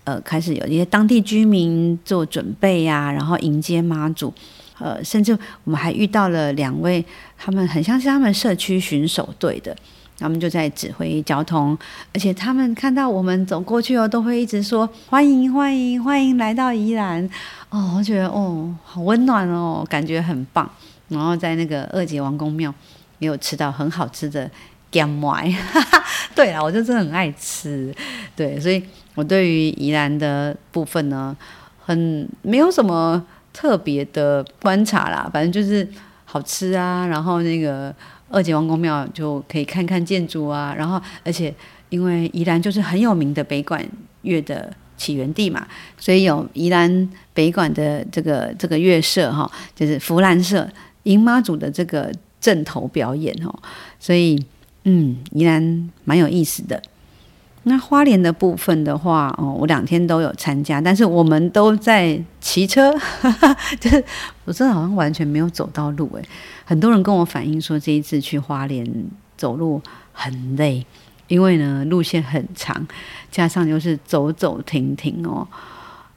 [0.10, 4.34] 呃，开始有一些当地居民做准备呀、然后迎接妈祖。
[4.80, 7.06] 呃，甚至我们还遇到了两位，
[7.38, 9.76] 他们很像是他们社区巡守队的，
[10.17, 11.78] 他们就在指挥交通，
[12.12, 17.30] 而且他们看到我们走过去哦，都会一直说欢迎欢迎欢迎来到宜兰。
[17.69, 20.67] 哦，我觉得哦，好温暖哦，感觉很棒。
[21.10, 22.74] 然后在那个二姐王公庙，
[23.19, 24.50] 也有吃到很好吃的
[24.91, 25.56] 咸糜。
[26.34, 27.93] 对啊，我就真的很爱吃，
[28.36, 28.82] 对，所以。
[29.19, 31.36] 我对于宜兰的部分呢，
[31.84, 35.86] 很没有什么特别的观察啦，反正就是
[36.23, 37.93] 好吃啊，然后那个
[38.29, 41.53] 二结王公庙就可以看看建筑啊，然后而且
[41.89, 43.86] 因为宜兰就是很有名的北管
[44.21, 50.65] 乐的起源地嘛，所以有宜兰北管的这个这个乐社哈，就是福兰社
[51.03, 53.53] 迎妈祖的这个阵头表演哦，
[53.99, 54.41] 所以
[54.86, 56.82] 嗯，宜兰蛮有意思的。
[57.63, 62.91] 那花莲的部分的话，哦，我两天都有参加，但是我们都在骑车，
[63.80, 64.04] 就是
[64.45, 66.24] 我真的好像完全没有走到路诶。
[66.63, 68.88] 很多人跟我反映说，这一次去花莲
[69.38, 69.82] 走路
[70.13, 70.84] 很累，
[71.28, 72.88] 因为呢路线很长，
[73.30, 75.45] 加上就是走走停停哦，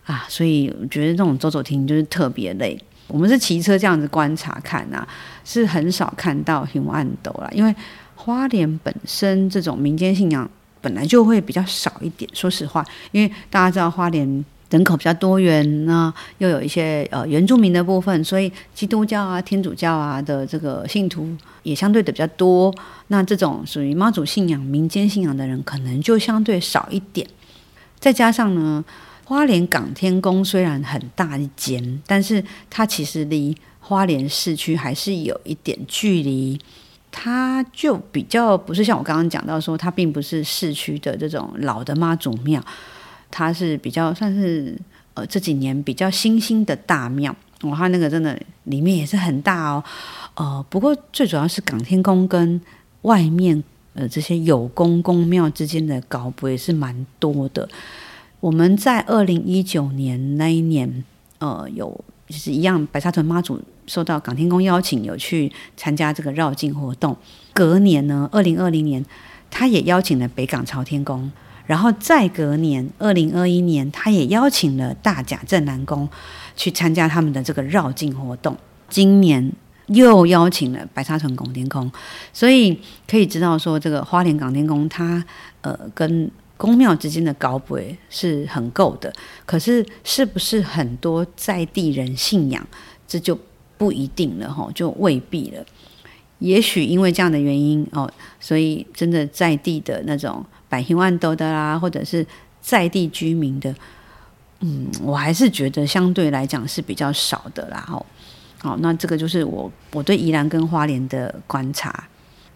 [0.06, 2.80] 啊，所以我觉得这种走走停停就是特别累。
[3.08, 5.06] 我们是骑车这样子观察看啊，
[5.44, 7.74] 是很少看到熊暗斗啦，因为
[8.14, 10.48] 花莲本身这种民间信仰。
[10.82, 21.28] 本来就会比较少一点，说实话，因为大家知道花莲人口比较多元，那又有一些呃原住民的部分，所以基督教啊、天主教啊的这个信徒
[21.62, 22.74] 也相对的比较多。
[23.08, 27.26] 那这种属于妈祖信仰、民间信仰的人，可能就相对少一点。
[28.00, 28.84] 再加上呢，
[29.24, 36.58] 花莲港天宫虽然很大一间，但是它其实离花莲市区还是有一点距离。
[37.14, 42.60] 它就比较不是像我刚刚讲到说，它并不是市区的这种老的妈祖庙，
[43.30, 44.76] 它是比较算是
[45.14, 47.36] 呃这几年比较新兴的大庙。
[47.64, 49.84] 哇，它那个真的里面也是很大哦，
[50.34, 52.60] 呃，不过最主要是港天宫跟
[53.02, 53.62] 外面
[53.94, 57.68] 呃这些有宫宫庙之间的高不也是蛮多的。
[58.40, 61.04] 我们在二零一九年那一年，
[61.38, 63.60] 呃，有就是一样白沙屯妈祖。
[63.84, 67.16] 受到港天宫邀请，有去参加这个绕境活动。
[67.52, 69.04] 隔年呢，二零二零年，
[69.50, 71.30] 他也邀请了北港朝天宫，
[71.66, 76.08] 然后再隔年，二零二一年，他也邀请了大甲镇南宫
[76.54, 78.56] 去参加他们的这个绕境活动。
[78.88, 79.52] 今年
[79.88, 81.90] 又邀请了白沙屯拱天宫，
[82.32, 82.78] 所以
[83.10, 85.22] 可以知道说，这个花莲港天宫它
[85.62, 86.30] 呃跟
[86.62, 87.76] 宫庙之间的高不
[88.08, 89.12] 是很够的。
[89.44, 92.64] 可是，是不是很多在地人信仰，
[93.08, 93.36] 这就。
[93.78, 95.66] 不一定了哈，就未必了。
[96.38, 102.24] 也许因为这样的原因哦，所以真的在地的那种百姓万多的啦，或者是
[102.60, 103.74] 在地居民的，
[104.60, 107.84] 嗯，我还是觉得相对来讲是比较少的啦。
[107.90, 108.06] 哦，
[108.60, 112.04] 好，那这个就是我我对宜兰跟花莲的观察。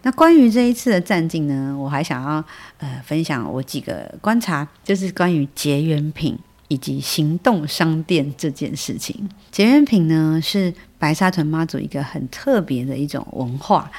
[0.06, 2.44] 那关于这一次的战境呢，我还想要
[2.78, 6.38] 呃分享我几个观察，就是关于结缘品
[6.68, 9.28] 以及行动商店这件事情。
[9.50, 13.90] 结缘品呢是白沙屯妈祖一个很特别的一种文化。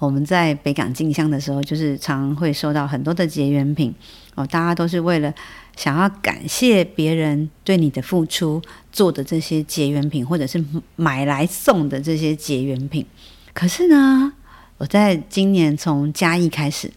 [0.00, 3.94] 我们在北港进香的时候，就是常会收到很多的结缘品
[4.34, 5.32] 哦，大家都是为了
[5.76, 10.64] 想要感谢别人对你的付出做的这些结缘品，或者是
[10.96, 13.06] 买来送的这些结缘品。
[13.54, 14.32] 可是呢，
[14.82, 16.90] 我在今年从嘉义开始，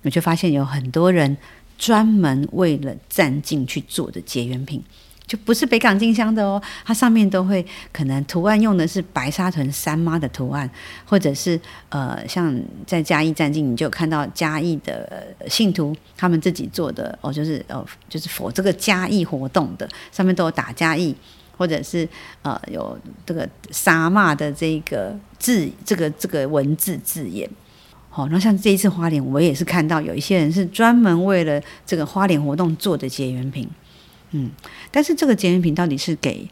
[0.00, 1.36] 我就发现有很多人
[1.76, 4.82] 专门为了战境去做的结缘品，
[5.26, 7.62] 就不是北港进香的哦，它上面都会
[7.92, 10.68] 可能图案用的是白沙屯三妈的图案，
[11.04, 11.60] 或者是
[11.90, 21.14] 呃，像在嘉义战境，你就看到嘉义的信徒他们自己做的哦，就是哦，就是佛这个嘉义活动的，上面都有打嘉义。
[21.58, 22.08] 或者是
[22.42, 27.50] 呃有这个沙骂的这个字，这个这个文字字眼，
[28.08, 33.68] 好、哦，那像这一次花莲，我也是看到有一些人是专门为了这个花莲活动做的结缘品，
[34.30, 34.50] 嗯，
[34.90, 36.48] 但是这个结缘品到底是给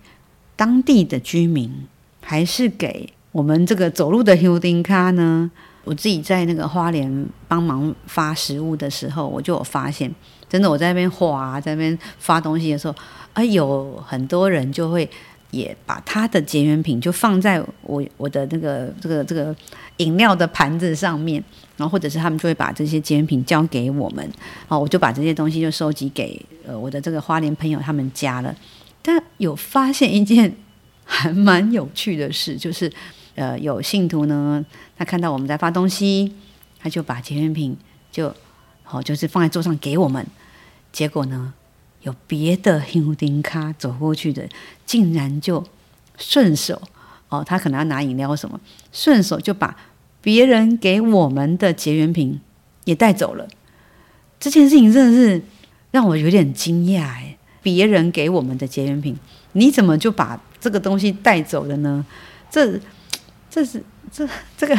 [0.57, 1.73] 当地的居民，
[2.21, 5.51] 还是给我们这个走路的休丁卡呢？
[5.85, 10.13] 我自己在那个花莲帮忙发食物的时候，我就有发现，
[10.49, 12.95] 真的我在那边画，在那边发东西的时候。
[13.39, 15.07] 而有很多人就会
[15.51, 19.55] 也把他的结缘品就放在我我的那个这个这个
[19.99, 21.45] 饮料的盘子上面，
[21.77, 24.27] 然后或者是他们就会把这些结缘品交给我们，
[24.69, 28.57] 哦，我就把这些东西就收集给呃我的这个花莲朋友他们家了。
[29.03, 30.51] 但有发现一件
[31.05, 32.91] 还蛮有趣的事，就是
[33.35, 34.65] 呃有信徒呢，
[34.97, 36.33] 他看到我们在发东西，
[36.79, 37.77] 他就把结缘品
[38.11, 38.35] 就
[38.89, 40.25] 好，哦，就是放在桌上给我们，
[40.93, 41.53] 结果呢，
[42.03, 44.49] 有别的休丁卡走过去的，
[44.87, 45.63] 竟然就
[46.17, 46.81] 顺手
[47.29, 48.61] 哦，他可能要拿饮料什么，
[48.93, 49.77] 顺手就把
[50.23, 52.41] 别人给我们的结缘品
[52.85, 53.49] 也带走了。
[54.39, 55.43] 这件事情真的是
[55.91, 57.37] 让我有点惊讶哎！
[57.63, 59.17] 别人给我们的结缘品，
[59.53, 62.07] 你怎么就把这个东西带走了呢？
[62.49, 62.79] 这
[63.51, 64.77] 这是这这个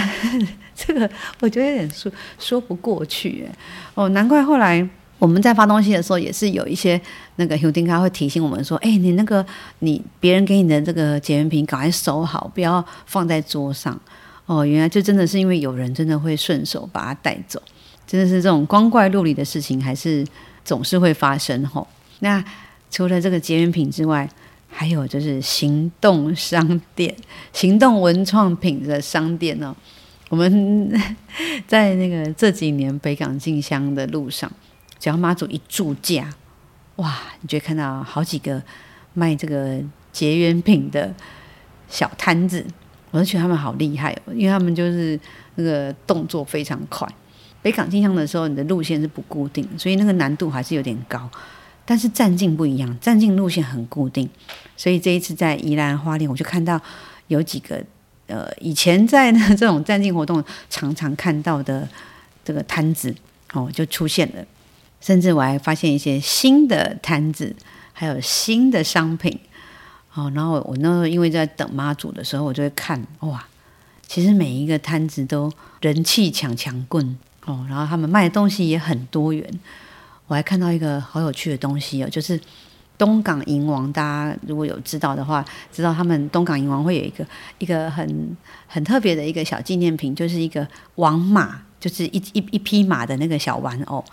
[0.77, 1.09] 这个，
[1.41, 3.55] 我觉得有点说说不过去哎！
[3.95, 4.87] 哦，难怪后来。
[5.19, 7.01] 我们在发东西的时候，也是有一些
[7.37, 9.43] 那个休丁卡会提醒我们说：“哎，你那个
[9.79, 13.99] 你别人给你的这个结缘品，赶快收好，不要放在桌上。”
[14.45, 17.59] 哦，原来就真的是因为有人真的会顺手把它带走，
[18.05, 20.23] 真的是这种光怪陆离的事情，还是
[20.63, 21.87] 总是会发生吼、
[22.19, 22.43] 那
[22.91, 24.29] 除了这个结缘品之外，
[24.69, 27.15] 还有就是行动商店、
[27.51, 29.75] 行动文创品的商店呢、哦。
[30.29, 30.91] 我们
[31.67, 34.51] 在那个这几年北港进香的路上。
[34.99, 36.33] 只要妈祖一住驾，
[36.95, 38.59] 哇，你就看到好几个
[39.13, 39.79] 卖这个
[40.11, 41.13] 结缘品的
[41.87, 42.65] 小摊子，
[43.11, 45.19] 我就觉得他们好厉害哦，因为他们就是
[45.53, 47.07] 那个动作非常快。
[47.61, 51.29] 北港进香的时候，你的路线是不固定，所以那个难度还是有点高。
[51.85, 54.27] 但是站境不一样，站境路线很固定，
[54.75, 56.81] 所以这一次在宜兰花莲，我就看到
[57.27, 57.85] 有几个
[58.27, 61.87] 呃，以前在呢这种战境活动常常看到的
[62.45, 63.13] 这个摊子
[63.53, 64.45] 哦，就出现了。
[64.99, 67.55] 甚至我还发现一些新的摊子，
[67.93, 69.39] 还有新的商品，
[70.13, 73.45] 哦，然后我那时候因为在等妈祖的时候，我就会看哇，
[74.07, 79.47] 其实每一个摊子都人气强强棍哦，然后他们卖的东西也很多元。
[80.25, 82.37] 我还看到一个好有趣的东西哦，就是
[82.97, 87.25] 东港银王，大家如果有知道的话，知道他们东港银王会有一个
[87.59, 94.03] 一个很很特别的一个小纪念品，就是一个王马，就是一一一匹马的那个小玩偶。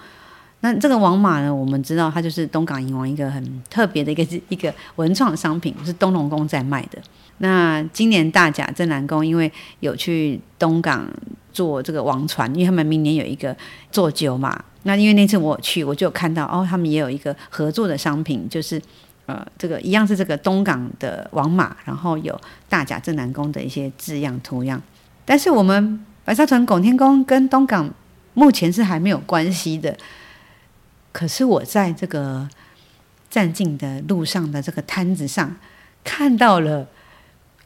[0.64, 6.98] 那这个王马呢，我们知道它就是东港迎王一个很特别的一个 一个文创商品，是东隆宫在卖的。
[7.38, 11.06] 那今年大甲镇南宫因为有去东港
[11.52, 13.54] 坐这个王船，因为他们明年有一个
[13.92, 14.58] 坐酒嘛。
[14.84, 18.80] 那因为那次我去，我就有看到哦，他们也有一个合作的商品，就是
[19.26, 24.80] 呃这个一样是这个东港的王马，然后有大甲镇南宫的一些字样图样。
[25.26, 27.92] 但是我们白沙屯拱天宫跟东港
[28.32, 29.94] 目前是还没有关系的。
[31.14, 32.48] 可是我在这个
[33.30, 35.54] 站境的路上的这个摊子上
[36.02, 36.88] 看到了，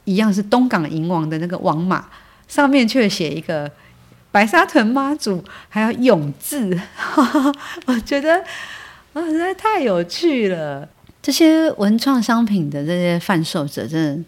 [0.05, 2.09] 一样是东港银王的那个王马，
[2.46, 3.70] 上面却写一个
[4.30, 6.78] 白沙屯妈祖，还有永字，
[7.86, 8.44] 我觉得
[9.14, 10.86] 啊实在太有趣了。
[11.22, 14.24] 这些文创商品的这些贩售者，真的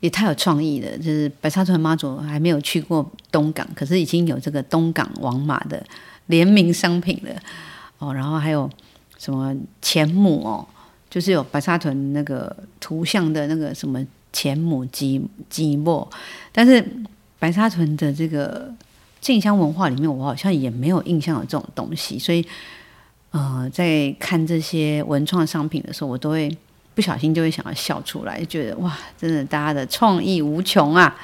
[0.00, 0.98] 也太有创意了。
[0.98, 5.82] 就是白沙屯妈祖还没有去过东港，可是已经有这个东港王马的
[6.26, 7.32] 联名商品了
[8.00, 8.12] 哦。
[8.12, 8.68] 然后还有
[9.16, 10.66] 什么钱母哦，
[11.08, 16.06] 就是有白沙屯那个图像的那个什么钱母积积木，
[16.52, 16.84] 但是
[17.38, 18.70] 白沙屯的这个
[19.20, 22.44] 静香文化里面，我好像也没有印象有这种东西，所以。
[23.32, 26.50] 呃，在看这些文创商品的时候，我都会
[26.96, 31.16] 不小心就会想要笑出来，觉得哇，真的大家的创意无穷啊！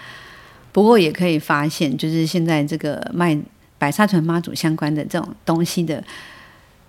[0.70, 3.36] 不过也可以发现，就是现在这个卖
[3.76, 6.00] 白沙屯妈祖相关的这种东西的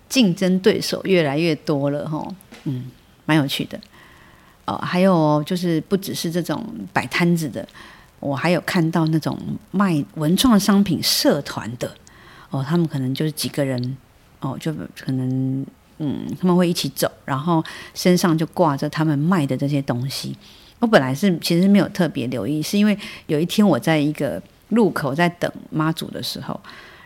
[0.08, 2.34] 竞争对手越来越多了，吼，
[2.64, 2.90] 嗯，
[3.26, 3.78] 蛮有趣的。
[4.66, 7.66] 哦，还有就是不只是这种摆摊子的，
[8.20, 9.38] 我还有看到那种
[9.70, 11.92] 卖文创商品社团的，
[12.50, 13.96] 哦，他们可能就是几个人。
[14.40, 15.66] 哦，就可能
[15.98, 17.60] 嗯，他们会一起走，然后
[17.92, 20.32] 身上就挂着他们卖的这些东西。
[20.78, 22.96] 我本来是其实没有特别留意，是因为
[23.26, 26.60] 有一天我在一个路口在等妈祖的时候，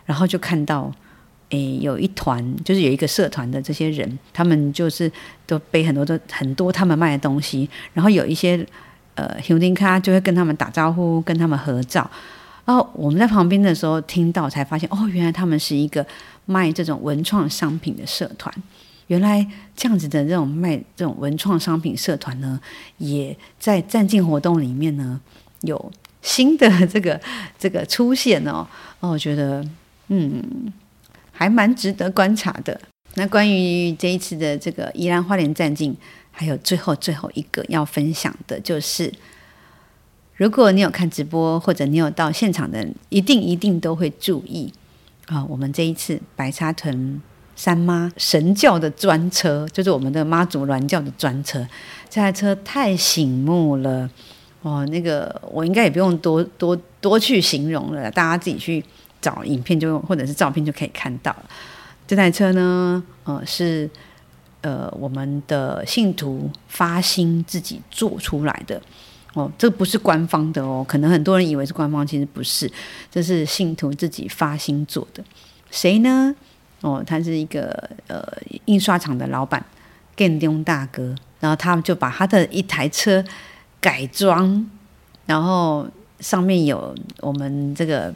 [0.05, 0.93] 然后就看到
[1.53, 5.11] 诶，有一团就是有一个社团的这些人，他们就是
[5.45, 8.65] 都背很多的很多他们卖的东西，然后有一些
[9.15, 12.09] 呃兄弟咖就会跟他们打招呼，跟他们合照。
[12.65, 16.05] 然后我们在旁边的时候听到，才发现哦，原来他们是一个。
[16.45, 18.53] 卖这种文创商品的社团，
[19.07, 19.47] 原来
[19.77, 22.59] 这样子的这种卖这种文创商品社团呢，
[22.97, 25.17] 也在站进活动里面呢
[25.61, 25.91] 有
[26.21, 27.17] 新的这个
[27.57, 28.67] 这个出现哦。
[28.99, 29.65] 哦，我觉得
[30.09, 30.43] 嗯
[31.43, 32.79] 还蛮值得观察的。
[33.15, 35.93] 那关于这一次的这个宜兰花莲战境，
[36.31, 39.11] 还有最后最后一个要分享的就是，
[40.37, 44.71] 如果你有看直播或者你有到现场的，一定一定都会注意。
[45.25, 47.21] 啊、我们这一次白沙屯
[47.57, 51.67] 三妈神教的专车，就是我们的妈祖銮教的专车，
[52.09, 54.09] 这台车太醒目了
[54.61, 54.85] 哦。
[54.87, 58.83] 那个我应该也不用多多多去形容了，大家自己去
[59.23, 61.35] 找影片就用或者是照片就可以看到。
[62.05, 63.89] 这台车呢，呃，是
[64.61, 68.79] 呃我们的信徒发心自己做出来的。
[69.33, 72.71] 哦，这不是官方的哦，可能很多人以为是官方，其实不是，
[73.09, 75.23] 这是信徒自己发心做的。
[75.71, 76.35] 谁呢？
[76.81, 78.21] 哦，他是一个呃
[78.65, 79.65] 印刷厂的老板，
[80.15, 83.23] 建东大哥，然后他们就把他的一台车
[83.81, 84.69] 改装，
[85.25, 85.87] 然后
[86.19, 88.13] 上面有我们这个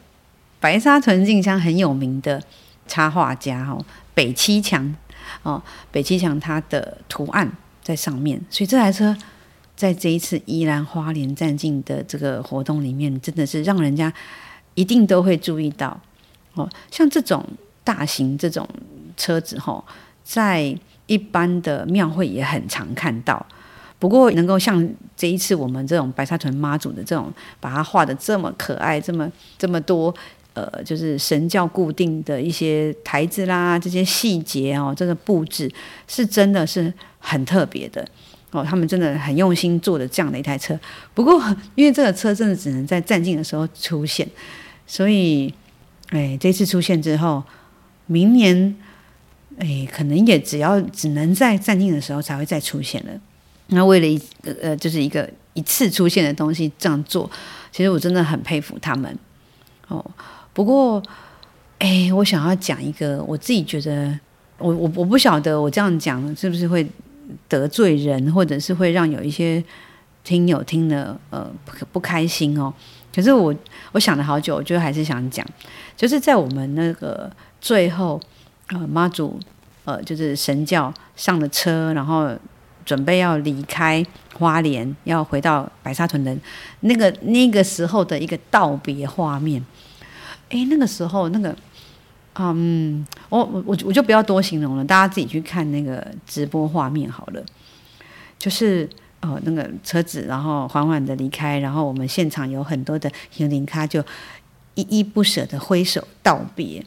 [0.60, 2.42] 白沙屯进香很有名的
[2.86, 3.84] 插画家哦，
[4.14, 4.94] 北七强
[5.42, 7.50] 哦，北七强他的图案
[7.82, 9.16] 在上面，所以这台车。
[9.76, 14.12] 在这一次宜兰花莲站进的这个活动里面，真的是让人家
[14.74, 15.96] 一定都会注意到
[16.54, 16.68] 哦。
[16.90, 17.46] 像这种
[17.84, 18.68] 大型这种
[19.16, 19.84] 车子哈，
[20.24, 23.46] 在一般的庙会也很常看到。
[24.00, 24.84] 不过能够像
[25.16, 30.12] 这一次我们这种白沙屯妈祖的这种，把它画得这么可爱，这么这么多
[30.58, 35.70] 呃，就是神教固定的一些台子啦，这些细节哦，这个布置
[36.08, 38.04] 是真的是很特别的。
[38.50, 40.78] 哦，他们真的很用心做的这样的一台车。
[41.14, 41.38] 不过，
[41.74, 44.26] 因为这个车真的只能在站进的时候出现，
[44.86, 45.52] 所以，
[46.08, 47.44] 哎，这次出现之后，
[48.06, 48.74] 明年，
[49.58, 53.12] 哎，可能也只要只能在站进的时候才会再出现了。
[53.68, 57.30] 那为了一个呃，就是一个一次出现的东西这样做，
[57.70, 59.16] 其实我真的很佩服他们。
[59.88, 60.04] 哦，
[60.58, 61.00] 不过，
[61.78, 64.18] 哎，我想要讲一个，我自己觉得，
[64.58, 66.84] 我我我不晓得我这样讲是不是会。
[67.46, 69.62] 得罪人，或者是会让有一些
[70.24, 72.72] 听友听了呃不不开心哦。
[73.14, 73.54] 可是我
[73.92, 75.46] 我想了好久，我就还是想讲，
[75.94, 77.30] 就是在我们那个
[77.60, 78.18] 最后
[78.68, 79.38] 呃妈祖
[79.84, 82.34] 呃就是神教上了车，然后
[82.86, 84.02] 准备要离开
[84.38, 86.34] 花莲，要回到白沙屯的
[86.80, 89.62] 那个那个时候的一个道别画面。
[90.50, 91.54] 诶，那个时候那个。
[92.40, 97.44] 嗯，我我我就不要多形容了，大家自己去看那个直播画面好了。
[98.38, 98.88] 就是
[99.18, 104.00] 呃那个车子，然后缓缓的离开，然后我们现场有很多的迎灵咖就
[104.76, 106.84] 依依不舍的挥手道别。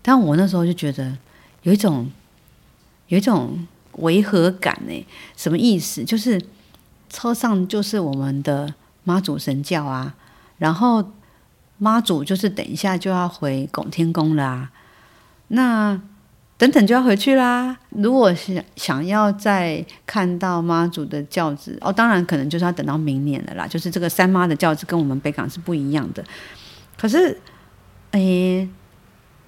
[0.00, 1.18] 但我那时候就觉得
[1.62, 2.08] 有一种
[3.08, 6.04] 有一种违和感呢，什么意思？
[6.04, 6.40] 就是
[7.10, 10.14] 车上就是我们的妈祖神教啊，
[10.58, 11.04] 然后
[11.84, 14.70] 妈祖就是等一下就要回拱天宫了啊。
[15.48, 16.00] 那
[16.56, 17.76] 等等就要回去啦。
[17.90, 23.66] 如果想想要再看到妈祖的轿子，哦，当然可能就是要等到明年了啦。
[23.66, 26.24] 就是这个三妈的轿子跟我们北港是不一样的。
[26.96, 27.38] 可是，
[28.12, 28.66] 诶，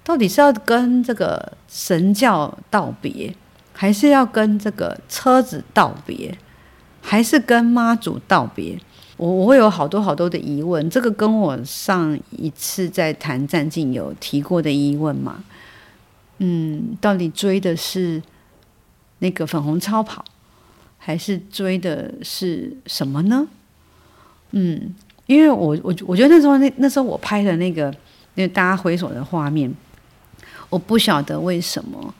[0.03, 3.33] 到底是要跟这个神轿道别，
[3.73, 6.37] 还是要跟这个车子道别，
[7.09, 8.77] 还是跟妈祖道别？
[9.15, 15.41] 我我会有好多好多的疑问，这个跟我上一次在谈战境有提过的疑问嘛，
[16.39, 18.21] 嗯，到底追的是
[19.19, 20.25] 那个粉红超跑，
[20.97, 23.47] 还是追的是什么呢？
[24.51, 24.93] 嗯，
[25.27, 27.91] 因为我我我觉得那时候那那时候我拍的那个
[28.35, 29.73] 那大家挥手的画面，
[30.69, 32.13] 我不晓得为什么，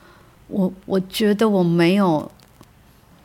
[0.48, 2.32] 我我觉得我没有，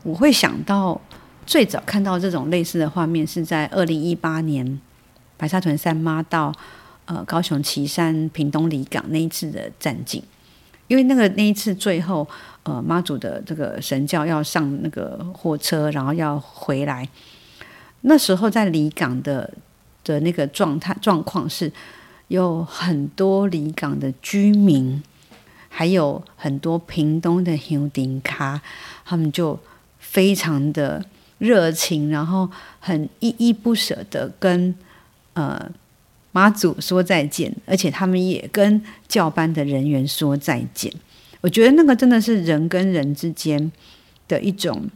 [0.03, 0.99] 我会想到。
[1.45, 4.79] 最早看到这种类似的画面是在二零一八年
[5.37, 6.53] 白沙屯三妈到
[7.05, 10.23] 呃高雄旗山屏东离港那一次的战景，
[10.87, 12.27] 因为那个那一次最后
[12.63, 17.07] 呃妈祖的这个神轿要上那个货车，然后要回来，
[18.01, 19.53] 那时候在离港的
[20.03, 21.71] 的那个状态状况是
[22.29, 25.03] 有很多离港的居民，
[25.67, 28.61] 还有很多屏东的乡亲咖，
[29.03, 29.59] 他们就
[29.99, 31.03] 非常的。
[31.43, 34.73] 热情，然后很依依不舍的跟
[35.33, 35.69] 呃
[36.31, 40.89] 妈祖说再见，而且他们也跟教班的人员说再见。
[41.41, 43.69] 我觉得那个真的是人跟人之间
[44.29, 44.89] 的一种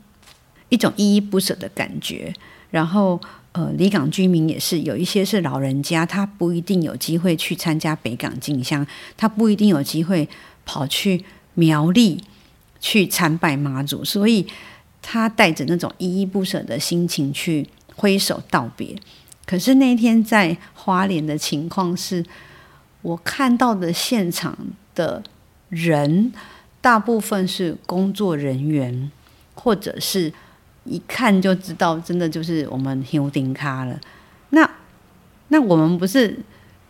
[0.70, 2.34] 一种依依不舍的感觉。
[2.72, 3.20] 然后
[3.52, 8.88] 呃，离港居民也是有一些是老人家，他不一定有机会去参加北港进香，
[9.18, 10.30] 他不一定有机会
[10.66, 11.26] 跑去
[11.56, 12.24] 苗栗
[12.80, 14.48] 去参拜妈祖，所以。
[15.10, 18.94] 他带着那种依依不舍的心情去挥手道别，
[19.46, 22.22] 可是那天在花莲的情况是，
[23.02, 24.58] 我看到的现场
[24.94, 25.24] 的
[25.70, 26.34] 人
[26.82, 29.10] 大部分是工作人员，
[29.56, 30.34] 或者是
[30.84, 33.02] 一看就知道，真的就是我们
[33.32, 33.98] 丁咖了。
[34.50, 34.70] 那
[35.48, 36.38] 那我们不是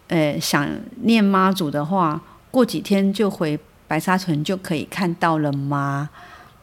[0.08, 0.68] 呃想
[1.04, 6.10] 念妈祖的话，过几天就回白沙屯就可以看到了吗？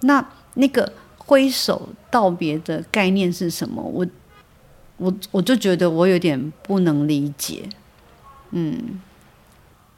[0.01, 0.93] 那那个。
[1.27, 3.83] 挥手道别的概念是什么？
[3.83, 4.07] 我
[4.99, 7.69] 我我就觉得我有点不能理解。
[8.51, 9.01] 嗯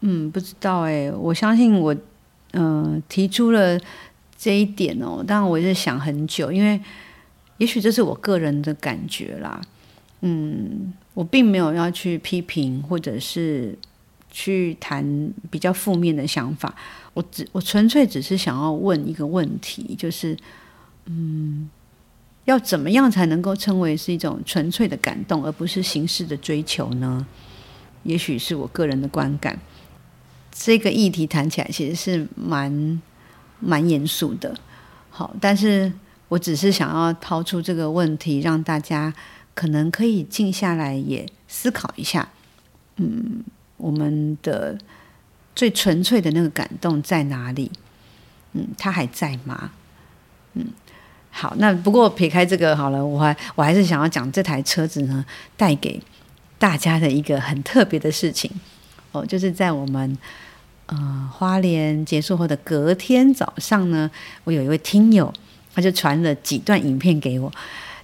[0.00, 1.10] 嗯，不知道哎。
[1.10, 1.94] 我相信我
[2.52, 3.78] 嗯、提出了
[4.38, 6.80] 这一点哦，但我也是想很久，因为
[7.58, 9.60] 也许这是我个人的感觉啦。
[10.22, 13.76] 嗯，我并没有要去批评或者是
[14.30, 16.74] 去谈比较负面的想法。
[17.12, 20.36] 我只我纯粹只是想要问一个问题，就是。
[21.06, 21.70] 嗯，
[22.44, 27.26] 要怎么样才能够称为是一种纯粹的感动，而不是形式的追求呢？
[28.02, 29.58] 也许是我个人的观感。
[30.52, 33.02] 这个议题谈起来其实是蛮
[33.58, 34.56] 蛮严肃的。
[35.10, 35.92] 好，但是
[36.28, 39.12] 我只是想要抛出这个问题，让大家
[39.54, 42.28] 可能可以静下来，也思考一下。
[42.96, 43.44] 嗯，
[43.76, 44.78] 我们的
[45.54, 47.70] 最纯粹的那个感动在哪里？
[48.52, 49.72] 嗯，它还在吗？
[50.54, 50.66] 嗯。
[51.38, 55.22] 好，那不过撇开这个好了，我还我还是想要讲这台车子呢，
[55.54, 56.00] 带给
[56.58, 58.50] 大家的一个很特别的事情
[59.12, 60.16] 哦，就是在我们
[60.86, 64.10] 呃花莲结束后的隔天早上呢，
[64.44, 65.30] 我有一位听友，
[65.74, 67.52] 他就传了几段影片给我，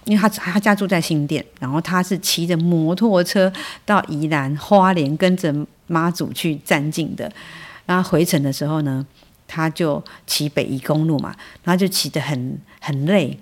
[0.05, 3.51] 因为他他家住在新店，然后他是骑着摩托车
[3.87, 5.51] 到宜兰花莲跟着
[5.87, 7.33] 妈祖去站境的，
[7.87, 9.07] 然后回程的时候呢。
[9.55, 13.39] 他就骑北宜公路嘛，然后就骑得很很累，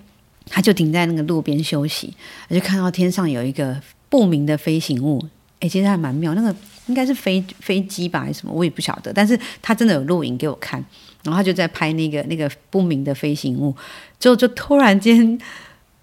[0.47, 2.13] 他就停在那个路边休息，
[2.49, 5.25] 他就看到天上有一个不明的飞行物，
[5.61, 6.53] 哎，其实还蛮妙，那个
[6.87, 10.83] 应该是飞飞机吧，还是什么，我也不晓得，但是他真的有录影给我看，
[11.23, 13.73] 然后他就在拍那个那个不明的飞行物，
[14.19, 15.39] 之后就突然间。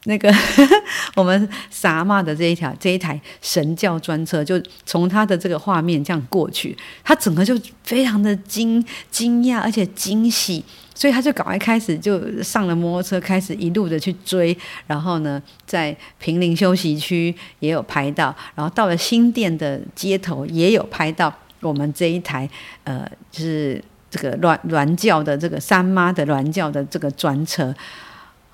[0.05, 0.33] 那个
[1.17, 22.49] 我们撒玛的这一条这一台神教专车，就从他的这个画面这样过去，他整个就非常的惊惊讶，而且惊喜，所以他就赶快开始就上了摩托车，开始一路的去追，然后呢，在平林休息区也有拍到，然后到了新店的街头也有拍到我们这一台
[22.85, 27.75] 呃，就是这个銮銮轿的这个三妈的銮轿的这个专车。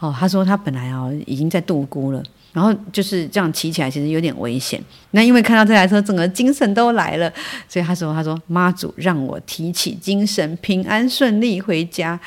[0.05, 4.79] 哦，他说他本来哦已经在度孤了，然后就是这样骑起来其实有点危险。
[5.13, 7.33] 那因为看到这台车，整个精神都来了，
[7.67, 12.21] 所以他说他说妈祖让我提起精神，平安顺利回家。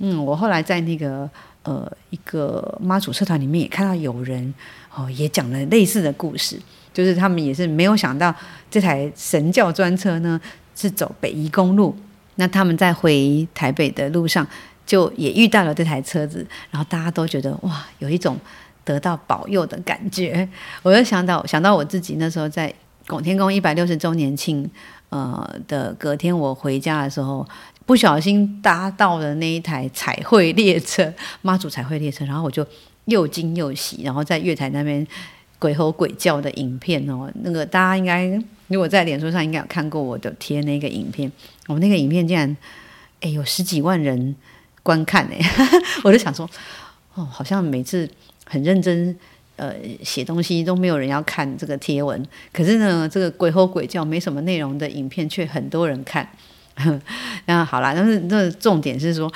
[0.00, 1.26] 嗯，我后来在那个
[1.62, 4.52] 呃一个妈祖社团里面也看到有人
[4.94, 6.60] 哦也讲了类似的故事，
[6.92, 8.34] 就是他们也是没有想到
[8.70, 10.38] 这台神轿专车呢
[10.76, 11.96] 是走北宜公路，
[12.34, 14.46] 那他们在回台北的路上。
[14.84, 18.38] 就也遇到了这台车子，然后大家都觉得哇，有一种
[18.84, 20.48] 得到保佑的感觉。
[20.82, 22.72] 我就想到想到我自己那时候在
[23.06, 24.68] 拱天宫一百六十周年庆，
[25.10, 27.46] 呃的隔天，我回家的时候
[27.86, 31.12] 不小心搭到了那一台彩绘列车，
[31.42, 32.66] 妈祖彩绘列车，然后我就
[33.06, 35.06] 又惊又喜，然后在月台那边
[35.58, 37.30] 鬼吼鬼叫的影片哦。
[37.42, 38.26] 那个大家应该
[38.68, 41.30] 如果在脸书上应该有看过我的贴那个影片，
[41.66, 42.56] 我、哦、那个影片竟然
[43.20, 44.34] 哎有十几万人
[44.82, 45.38] 观看哎，
[46.04, 46.48] 我就想说
[47.14, 48.08] 哦，好像每次
[48.44, 49.16] 很认真。
[49.56, 49.72] 呃，
[50.02, 52.20] 写东西都没有人要看这个贴文，
[52.52, 56.26] 可是呢，这个鬼吼鬼叫没什么内容的影片却很多人看。
[57.44, 59.30] 那好啦，但是那重点是说，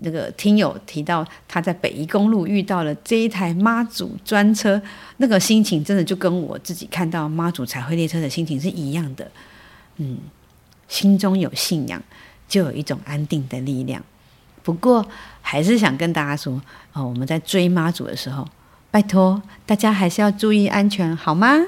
[0.00, 4.82] 那个听友提到他在北宜公路遇到了这一台妈祖专车，
[5.18, 9.30] 那个心情真的就跟我自己看到妈祖彩绘列车的心情是一样的。
[9.98, 10.18] 嗯，
[10.88, 12.02] 心中有信仰，
[12.48, 14.04] 就有一种安定的力量。
[14.64, 15.06] 不过，
[15.42, 16.60] 还是想跟大家说，
[16.94, 18.44] 哦，我们在追妈祖的时候。
[18.90, 21.58] 拜托，大家还是要注意安全，好吗？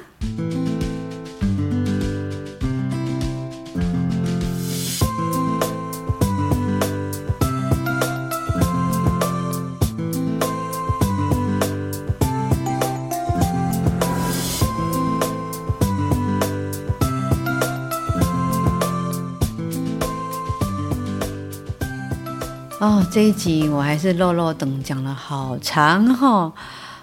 [23.16, 26.52] 这一集我还是漏漏等讲了好长哈、哦。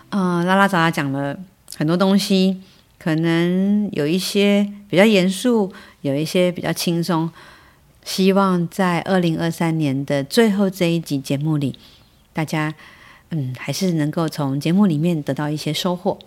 [0.09, 1.36] 嗯、拉拉杂杂讲了
[1.76, 2.61] 很多东西，
[2.99, 7.32] 可能有一些比较严肃，有一些比较轻松。
[8.03, 11.80] 希望在二零二三年的最后这一集节目里，
[12.32, 12.72] 大家
[13.32, 16.20] 嗯还是能够从节目里面得到一些收获。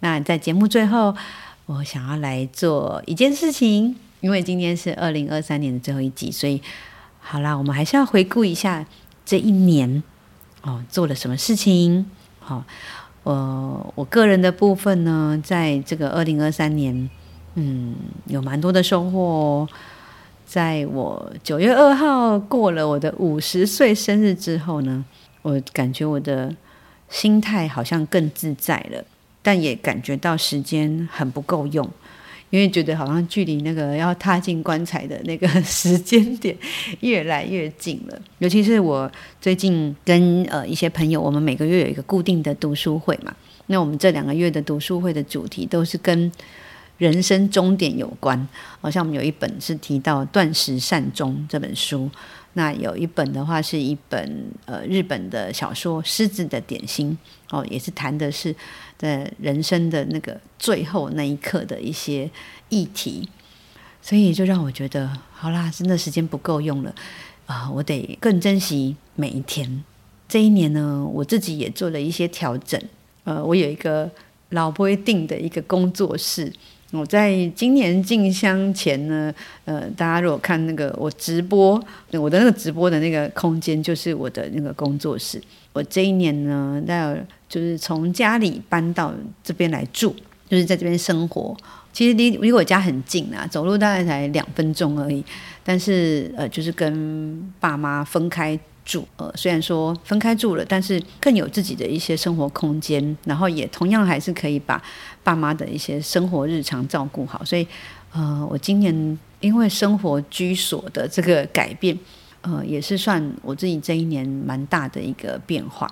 [0.00, 1.16] 那在节目最后，
[1.64, 6.60] 我想要来做一件事情，因为今天是二零二三年的最后一集，所以
[7.20, 8.84] 好啦，我们还是要回顾一下
[9.24, 10.02] 这一年
[10.62, 12.06] 哦做了什么事情，
[12.38, 12.64] 好、哦。
[13.22, 17.10] 我我个人的部分呢，在这个二零二三年，
[17.54, 17.94] 嗯，
[18.26, 19.68] 有蛮多的收获哦。
[20.46, 25.04] 在我九月二号过了我的五十岁生日之后呢，
[25.42, 26.56] 我感觉我的
[27.10, 29.04] 心态好像更自在了，
[29.42, 31.88] 但也感觉到时间很不够用。
[32.50, 36.56] 因为觉得好像距离那个要踏进棺材的那个时间点
[37.00, 43.34] 越来越近了，尤其是我最近跟呃一些朋友，我们每个月有一个固定的读书会嘛。
[43.66, 46.30] 那我们这两个月的读书会的主题都是跟
[46.98, 48.48] 人生终点有关，
[48.80, 52.10] 好像我们有一本是提到《断食善终》这本书，
[52.54, 57.16] 那有一本的话是一本呃日本的小说《狮子的点心》，
[57.56, 58.54] 哦，也是谈的是。
[59.00, 62.30] 在人生的那个最后那一刻的一些
[62.68, 63.26] 议题，
[64.02, 66.94] 所以就让我觉得，好啦，真的时间不够用了
[67.46, 69.82] 啊，呃，我得更珍惜每一天。
[70.28, 72.78] 这一年呢，我自己也做了一些调整。
[73.24, 74.10] 呃，我有一个
[74.50, 76.52] 老不会定的一个工作室。
[76.92, 79.32] 我在今年进香前呢，
[79.64, 81.80] 呃，大家如果看那个我直播，
[82.12, 85.40] 我的那个直播的那个空间就是我的那个工作室。
[85.72, 87.16] 我这一年呢，那
[87.48, 89.14] 就是从家里搬到
[89.44, 90.14] 这边来住，
[90.48, 91.56] 就是在这边生活。
[91.92, 95.24] 其实离离我家很近啊，走路大概才两分钟而已。
[95.62, 99.06] 但是呃，就是跟爸妈分开住。
[99.16, 104.82] 呃，虽然说分开住了，但是更有自己的一些生活空间，然后也同样还是可以把
[105.22, 107.44] 爸妈的一些生活日常照顾好。
[107.44, 107.66] 所以
[108.12, 111.98] 呃，我今年因为生活居所的这个改变。
[112.42, 115.86] 呃，也是算我自己这一年蛮大的一个变化。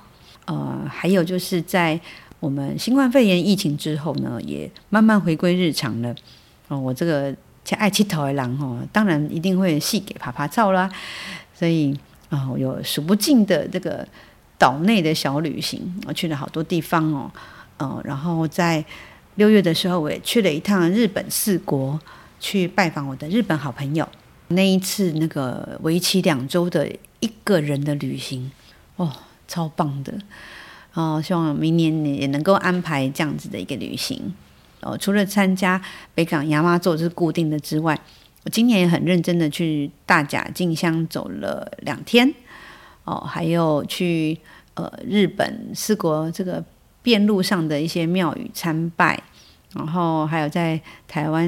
[0.47, 2.01] 呃，还有就是在
[2.41, 6.11] 我们新冠肺炎疫情之后呢，也慢慢回归日常了。
[6.69, 7.37] 哦、呃，我这个
[7.73, 10.91] 爱吃头的人哦，当然一定会细给趴趴走啦。
[11.55, 11.95] 所以
[12.31, 14.07] 啊、呃，我有数不尽的这个
[14.59, 17.31] 岛内的小旅行，我去了好多地方哦。
[17.79, 18.85] 呃，然后在
[19.37, 21.99] 六月的时候，我也去了一趟日本四国，
[22.41, 24.09] 去拜访我的日本好朋友。
[24.49, 28.51] 那一次那个为期两周的一个人的旅行，
[28.97, 29.13] 哦，
[29.47, 30.13] 超棒的！
[30.95, 34.35] 哦，希望明年也能够安排这样子的一个旅行。
[34.81, 35.81] 哦，除了参加
[36.15, 38.01] 北港亚妈座是固定的之外，
[38.51, 42.33] 今年也很认真的去大甲进香走了两天。
[43.05, 44.39] 哦，还有去
[44.75, 46.65] 呃日本四国这个
[47.03, 49.23] 遍路上的一些庙宇参拜。
[49.75, 51.47] 然后还有在台湾，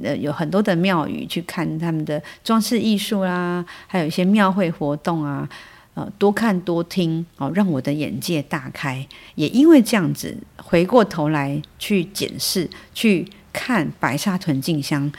[0.00, 5.48] 呃，有很多的庙宇去看他们的装饰艺术啦，还有一些庙会活动啊，
[5.94, 9.04] 呃，多看多听哦，让我的眼界大开。
[9.34, 15.10] 也因为这样子，回过头来去检视、去看白沙屯进香，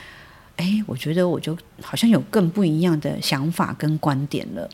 [0.56, 4.68] 哎，我觉得我就好像有更不一样的想法跟观点了。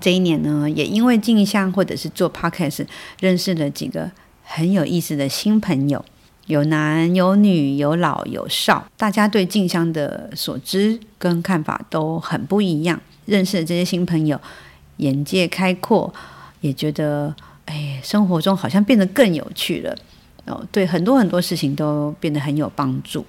[0.00, 2.86] 这一年呢，也因为进香或者是做 podcast，
[3.20, 4.10] 认识了几个
[4.42, 6.04] 很有意思的新朋友。
[6.46, 13.00] 有男有女，有老有少，大家对进香的所知跟看法都很不一样。
[13.26, 14.40] 认识了这些新朋友，
[14.96, 16.12] 眼界开阔，
[16.60, 17.32] 也觉得
[17.66, 19.96] 哎，生活中好像变得更有趣了。
[20.46, 23.24] 哦，对很多很多事情都变得很有帮助。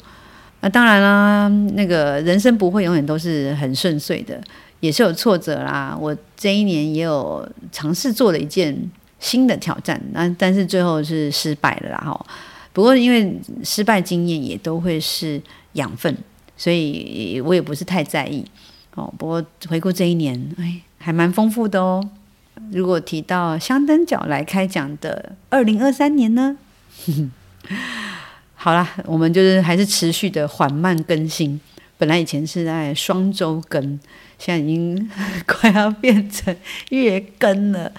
[0.61, 4.39] 那当然啦，那个人生不会永远都是很顺遂的，
[4.79, 5.97] 也是有挫折啦。
[5.99, 8.75] 我这一年也有尝试做了一件
[9.19, 11.97] 新的挑战，那但是最后是失败了啦。
[11.97, 12.25] 哈，
[12.73, 15.41] 不过因为失败经验也都会是
[15.73, 16.15] 养分，
[16.55, 18.45] 所以我也不是太在意。
[18.93, 22.07] 哦，不过回顾这一年，哎，还蛮丰富的哦。
[22.71, 26.57] 如果提到香灯角来开讲的二零二三年呢？
[28.63, 31.59] 好啦，我们就是还是持续的缓慢更新。
[31.97, 33.81] 本来以前是在双周更，
[34.37, 35.09] 现在已经
[35.47, 36.55] 快要变成
[36.89, 37.91] 月更了。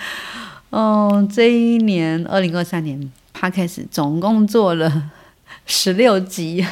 [0.70, 5.10] 哦，这一年二零二三年，Podcast 总共做了
[5.66, 6.64] 十六集，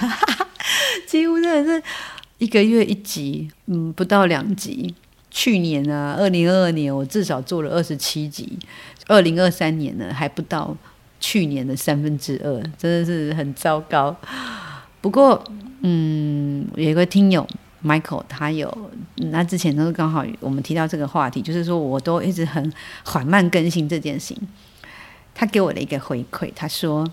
[1.08, 1.82] 几乎真的是
[2.38, 4.94] 一个月一集，嗯，不到两集。
[5.32, 8.56] 去年啊，二零二二年我至少做了二十七集，
[9.08, 10.76] 二零二三年呢还不到。
[11.20, 14.16] 去年的三分之二真的是很糟糕。
[15.00, 15.42] 不过，
[15.82, 17.46] 嗯，有一个听友
[17.84, 22.72] Michael，他有，那之前都是刚好我们提到这个话题，就是说我都一直很
[23.04, 24.48] 缓慢更新这件事情。
[25.34, 27.06] 他给我的一个回馈，他说：“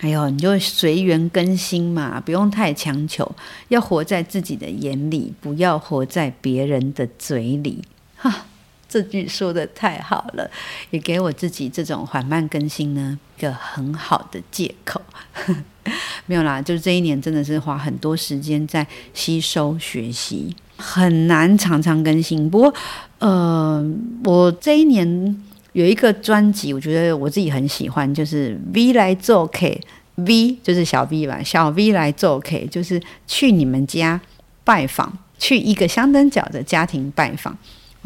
[0.00, 3.30] 哎呦，你就随缘更新嘛，不用太强求，
[3.68, 7.82] 要活在自己的眼里，不要活在别人的嘴里。”
[8.16, 8.46] 哈。
[8.88, 10.50] 这句说得太好了，
[10.90, 15.00] 也给我自己这种缓慢更新呢一个很好的借口。
[16.26, 18.84] 没有啦，就是这一年真的是花很多时间在
[19.14, 22.50] 吸收学习，很难常常更新。
[22.50, 22.74] 不过，
[23.18, 23.84] 呃，
[24.24, 34.20] 我这一年有一个专辑，我觉得我自己很喜欢，就是 V 来做 K，V 就是小 V 吧，小 V 来做 K，就是去你们家
[34.64, 37.56] 拜访，去一个香灯脚的家庭拜访。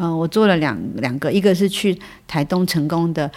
[0.03, 1.95] 嗯、我做了两两个，一个是去
[2.27, 3.29] 台东成功的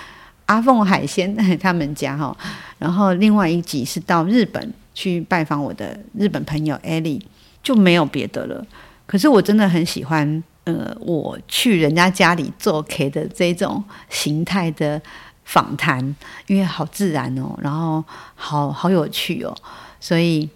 [0.46, 2.34] 阿凤海鲜 他们家哈，
[2.78, 7.22] 然后另外一集是到日本去拜访我的日本朋友艾莉，
[7.62, 8.66] 就没有别的了。
[9.04, 14.98] 可是我真的很喜欢，呃，我去人家家里做 K 的这种形态的
[15.44, 18.02] 访谈，因为好自然哦，然后
[18.34, 19.54] 好好有趣哦，
[20.00, 20.48] 所以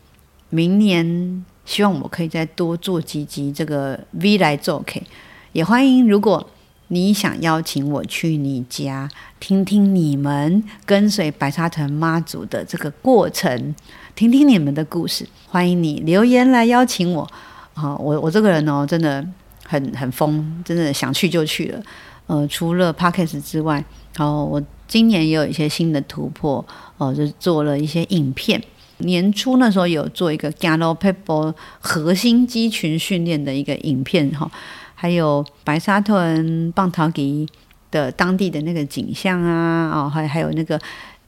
[0.49, 5.03] 明年希望我可以再多做几集这个 V 来做 K。
[5.53, 6.49] 也欢迎，如果
[6.89, 9.09] 你想邀请我去你家
[9.41, 13.75] 听听你们跟随白沙屯妈祖的这个过程，
[14.15, 17.23] 听听你们的故事，欢迎你留言来邀请我。
[17.75, 19.25] 啊、哦，我我这个人哦，真的
[19.65, 21.83] 很很疯，真的想去就去了。
[22.27, 23.85] 呃，除了 Podcast 之外，
[24.17, 26.65] 然后我今年也有一些新的突破，
[26.97, 28.63] 哦，就做了一些影片。
[28.99, 34.51] 年初那时候有做一个 g a l l o p e p l e 核心肌群训练的一个影片，哈。
[35.01, 37.47] 还有白沙屯棒桃给
[37.93, 40.79] 的当地的那个景象啊，哦，还还有那个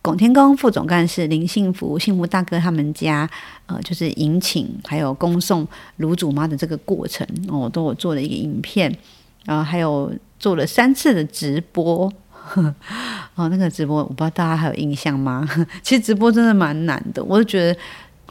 [0.02, 3.30] 拱天宫副总干事林幸福幸福大哥他们家，
[3.66, 5.64] 呃，就是迎请还有恭送
[5.98, 8.92] 卢祖妈的这个过程，哦，都有做了一个影片，
[9.44, 12.12] 然后还有做了三次的直播，
[13.36, 15.48] 哦，那个直播我不知道大家还有印象吗？
[15.80, 17.78] 其实直播真的蛮难的，我就觉得，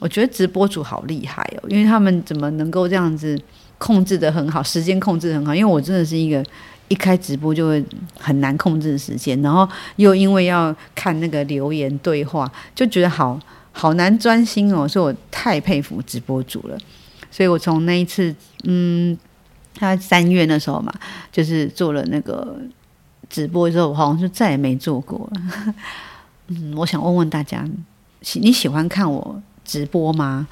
[0.02, 3.40] 我觉得直播主好厉害哦，因为他们怎么能够这样子。
[3.80, 6.46] 控制得很好，时间控制得很好，因为我真的是一个
[6.90, 7.84] 一开直播就会
[8.20, 13.40] 很难控制时间，然后又因为要看那个留言对话，就觉得好
[13.72, 16.78] 好难专心哦，所以我太佩服直播主了。
[17.32, 19.18] 所以我从那一次，嗯，
[19.76, 20.94] 他三月那时候嘛，
[21.32, 22.58] 就是做了那个
[23.30, 25.74] 直播之后，我好像就再也没做过了。
[26.48, 27.66] 嗯，我想问问大家，
[28.22, 30.48] 喜你喜欢看我直播吗？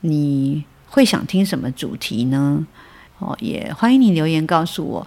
[0.00, 0.64] 你？
[0.92, 2.66] 会想听什么主题呢？
[3.18, 5.06] 哦，也欢迎你留言告诉我。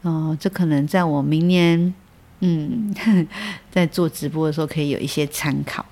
[0.00, 1.92] 哦，这可能在我明年，
[2.40, 2.94] 嗯，
[3.70, 5.84] 在做直播的时候可以有一些参考。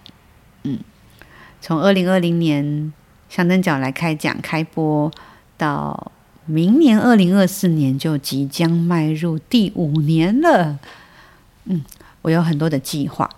[0.63, 0.79] 嗯，
[1.61, 2.91] 从二零二零年
[3.29, 5.13] 香灯脚来开讲开播，
[5.59, 6.11] 到
[6.47, 10.79] 明年二零二四年就即将迈入第五年了。
[11.67, 11.85] 嗯，
[12.23, 13.29] 我有很多的计划。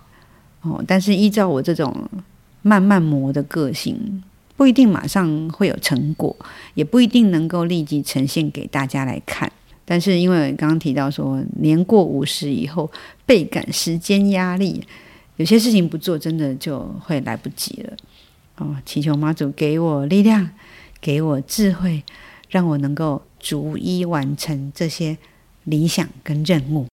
[0.61, 2.09] 哦，但是依照我这种
[2.61, 4.23] 慢慢磨的个性。
[4.57, 6.35] 不一定马上会有成果，
[6.73, 9.49] 也不一定能够立即呈现给大家来看。
[9.85, 12.91] 但是因为刚刚提到说，年过五十以后
[13.25, 14.83] 倍感时间压力，
[15.37, 17.93] 有些事情不做，真的就会来不及了。
[18.57, 20.49] 哦，祈求妈祖给我力量，
[20.99, 22.03] 给我智慧，
[22.49, 25.17] 让我能够逐一完成这些
[25.65, 26.87] 理想跟任务。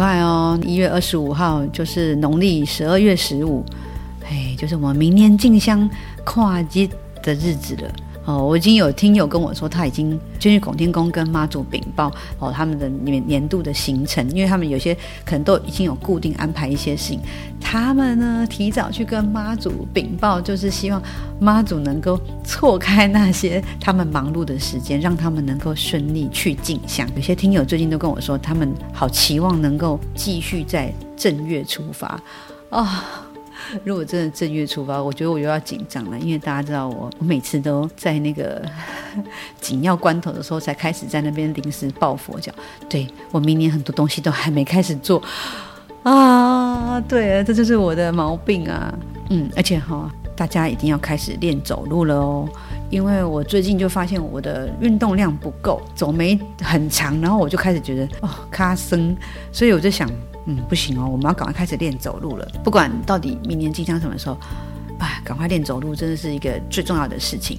[0.00, 3.62] 快哦，一月二十五号就是农历十二月十五，
[4.24, 5.86] 哎就是我们明年进香
[6.24, 6.88] 跨节
[7.22, 7.92] 的日子了。
[8.26, 14.94] 哦，我已经有听友跟我说，他已经就去拱天宫跟妈祖禀报哦，他们的年年度的行程，因为他们有些
[15.24, 17.20] 可能都已经有固定安排一些事情，
[17.60, 21.02] 他们呢提早去跟妈祖禀报，就是希望
[21.40, 27.08] 妈祖能够错开那些他们忙碌的时间，让他们能够顺利去进香。
[27.16, 32.20] 有些听友最近都跟我说，他们好期望能够继续在正月出发啊。
[32.70, 32.88] 哦
[33.84, 38.62] 如果真的正月出发，我觉得我又要紧张了，因为大家知道我，我每次都在那个
[39.60, 42.52] 紧要关头的时候才开始在那边临时抱佛脚。
[42.88, 45.22] 对，我明年很多东西都还没开始做
[46.02, 48.92] 啊，对啊，这就是我的毛病啊。
[49.30, 52.48] 嗯，而且哈，大家一定要开始练走路了哦，
[52.90, 59.16] 因为我最近就发现我的运动量不够，走没很长，然后我就开始觉得哦，卡生，
[59.52, 60.10] 所以我就想。
[60.46, 62.48] 嗯，不行哦，我们要赶快开始练走路了。
[62.64, 64.36] 不管到底明年即将什么时候，
[64.98, 67.58] 哎，赶快练走路真的是一个最重要的事情。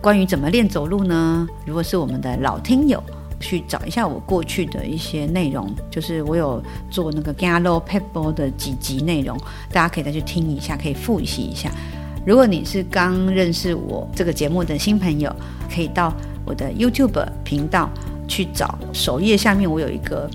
[0.00, 1.46] 关于怎么练走路呢？
[1.64, 3.02] 如果是我们的老听友，
[3.38, 9.38] 去找一下我过去的一些内容，就是我有做那个 Gallo Pebble 的几集内容，
[9.70, 11.70] 大家可以再去听一下，可以复习一下。
[12.24, 15.34] 如果你是刚认识我这个节目的新朋友，
[15.72, 16.12] 可以到
[16.44, 17.90] 我的 YouTube 频道
[18.26, 20.30] 去找，首页下面我有一个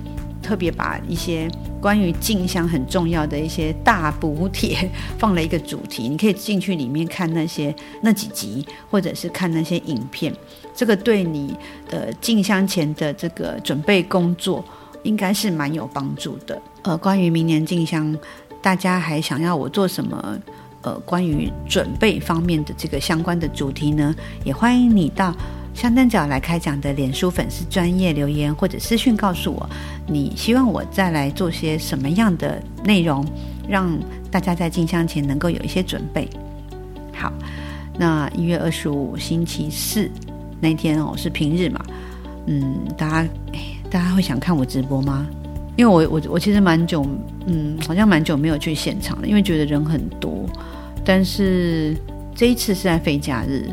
[0.47, 1.49] 特别把一些。
[1.79, 4.89] 关于进香很重要的一些大补帖，
[5.19, 10.33] 放了一个主题，你可以进去里面看那些那几集，或者是看那些影片。
[10.73, 11.55] 这个对你
[11.87, 14.65] 的进香前的这个准备工作，
[15.03, 16.59] 应该是蛮有帮助的。
[16.81, 18.17] 呃，关于明年进香，
[18.59, 20.39] 大家还想要我做什么？
[20.81, 25.33] 呃，关于准备方面的这个相关的主题呢，也欢迎你到。
[25.77, 29.69] 香灯角来开讲的脸书粉丝专业留言或者私讯告诉我，
[30.07, 33.23] 你希望我再来做些什么样的内容，
[33.69, 33.95] 让
[34.31, 36.27] 大家在进香前能够有一些准备。
[37.13, 37.31] 好，
[37.95, 40.09] 那一月二十五星期四
[40.59, 41.85] 那天哦，是平日嘛，
[42.47, 43.29] 嗯，大家
[43.87, 45.27] 大家会想看我直播吗？
[45.75, 47.05] 因为我我我其实蛮久，
[47.45, 50.43] 嗯，好像蛮久没有去现场了，因为觉得人很多，
[51.05, 51.95] 但是
[52.33, 53.69] 这一次是在非假日。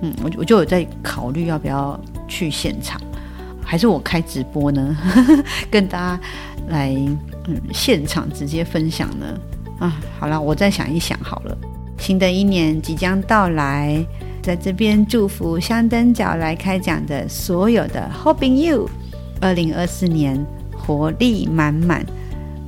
[0.00, 3.00] 嗯，我我就有在考虑要不要去现场，
[3.64, 4.96] 还是我开直播呢？
[5.70, 6.20] 跟大家
[6.68, 6.94] 来
[7.46, 9.26] 嗯现场直接分享呢？
[9.78, 11.56] 啊，好了，我再想一想好了。
[11.98, 14.04] 新的一年即将到来，
[14.42, 18.88] 在这边祝福香灯角来开讲的所有的好朋友，
[19.40, 20.44] 二零二四年
[20.76, 22.04] 活力满满，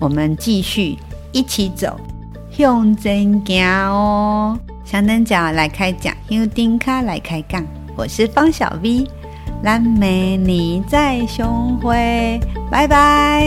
[0.00, 0.96] 我们继续
[1.32, 2.00] 一起走，
[2.50, 4.58] 向前行哦。
[4.86, 7.66] 小灯脚来开讲，由丁卡来开杠，
[7.96, 9.04] 我是方小 V，
[9.64, 12.38] 蓝莓你在胸怀，
[12.70, 13.44] 拜拜。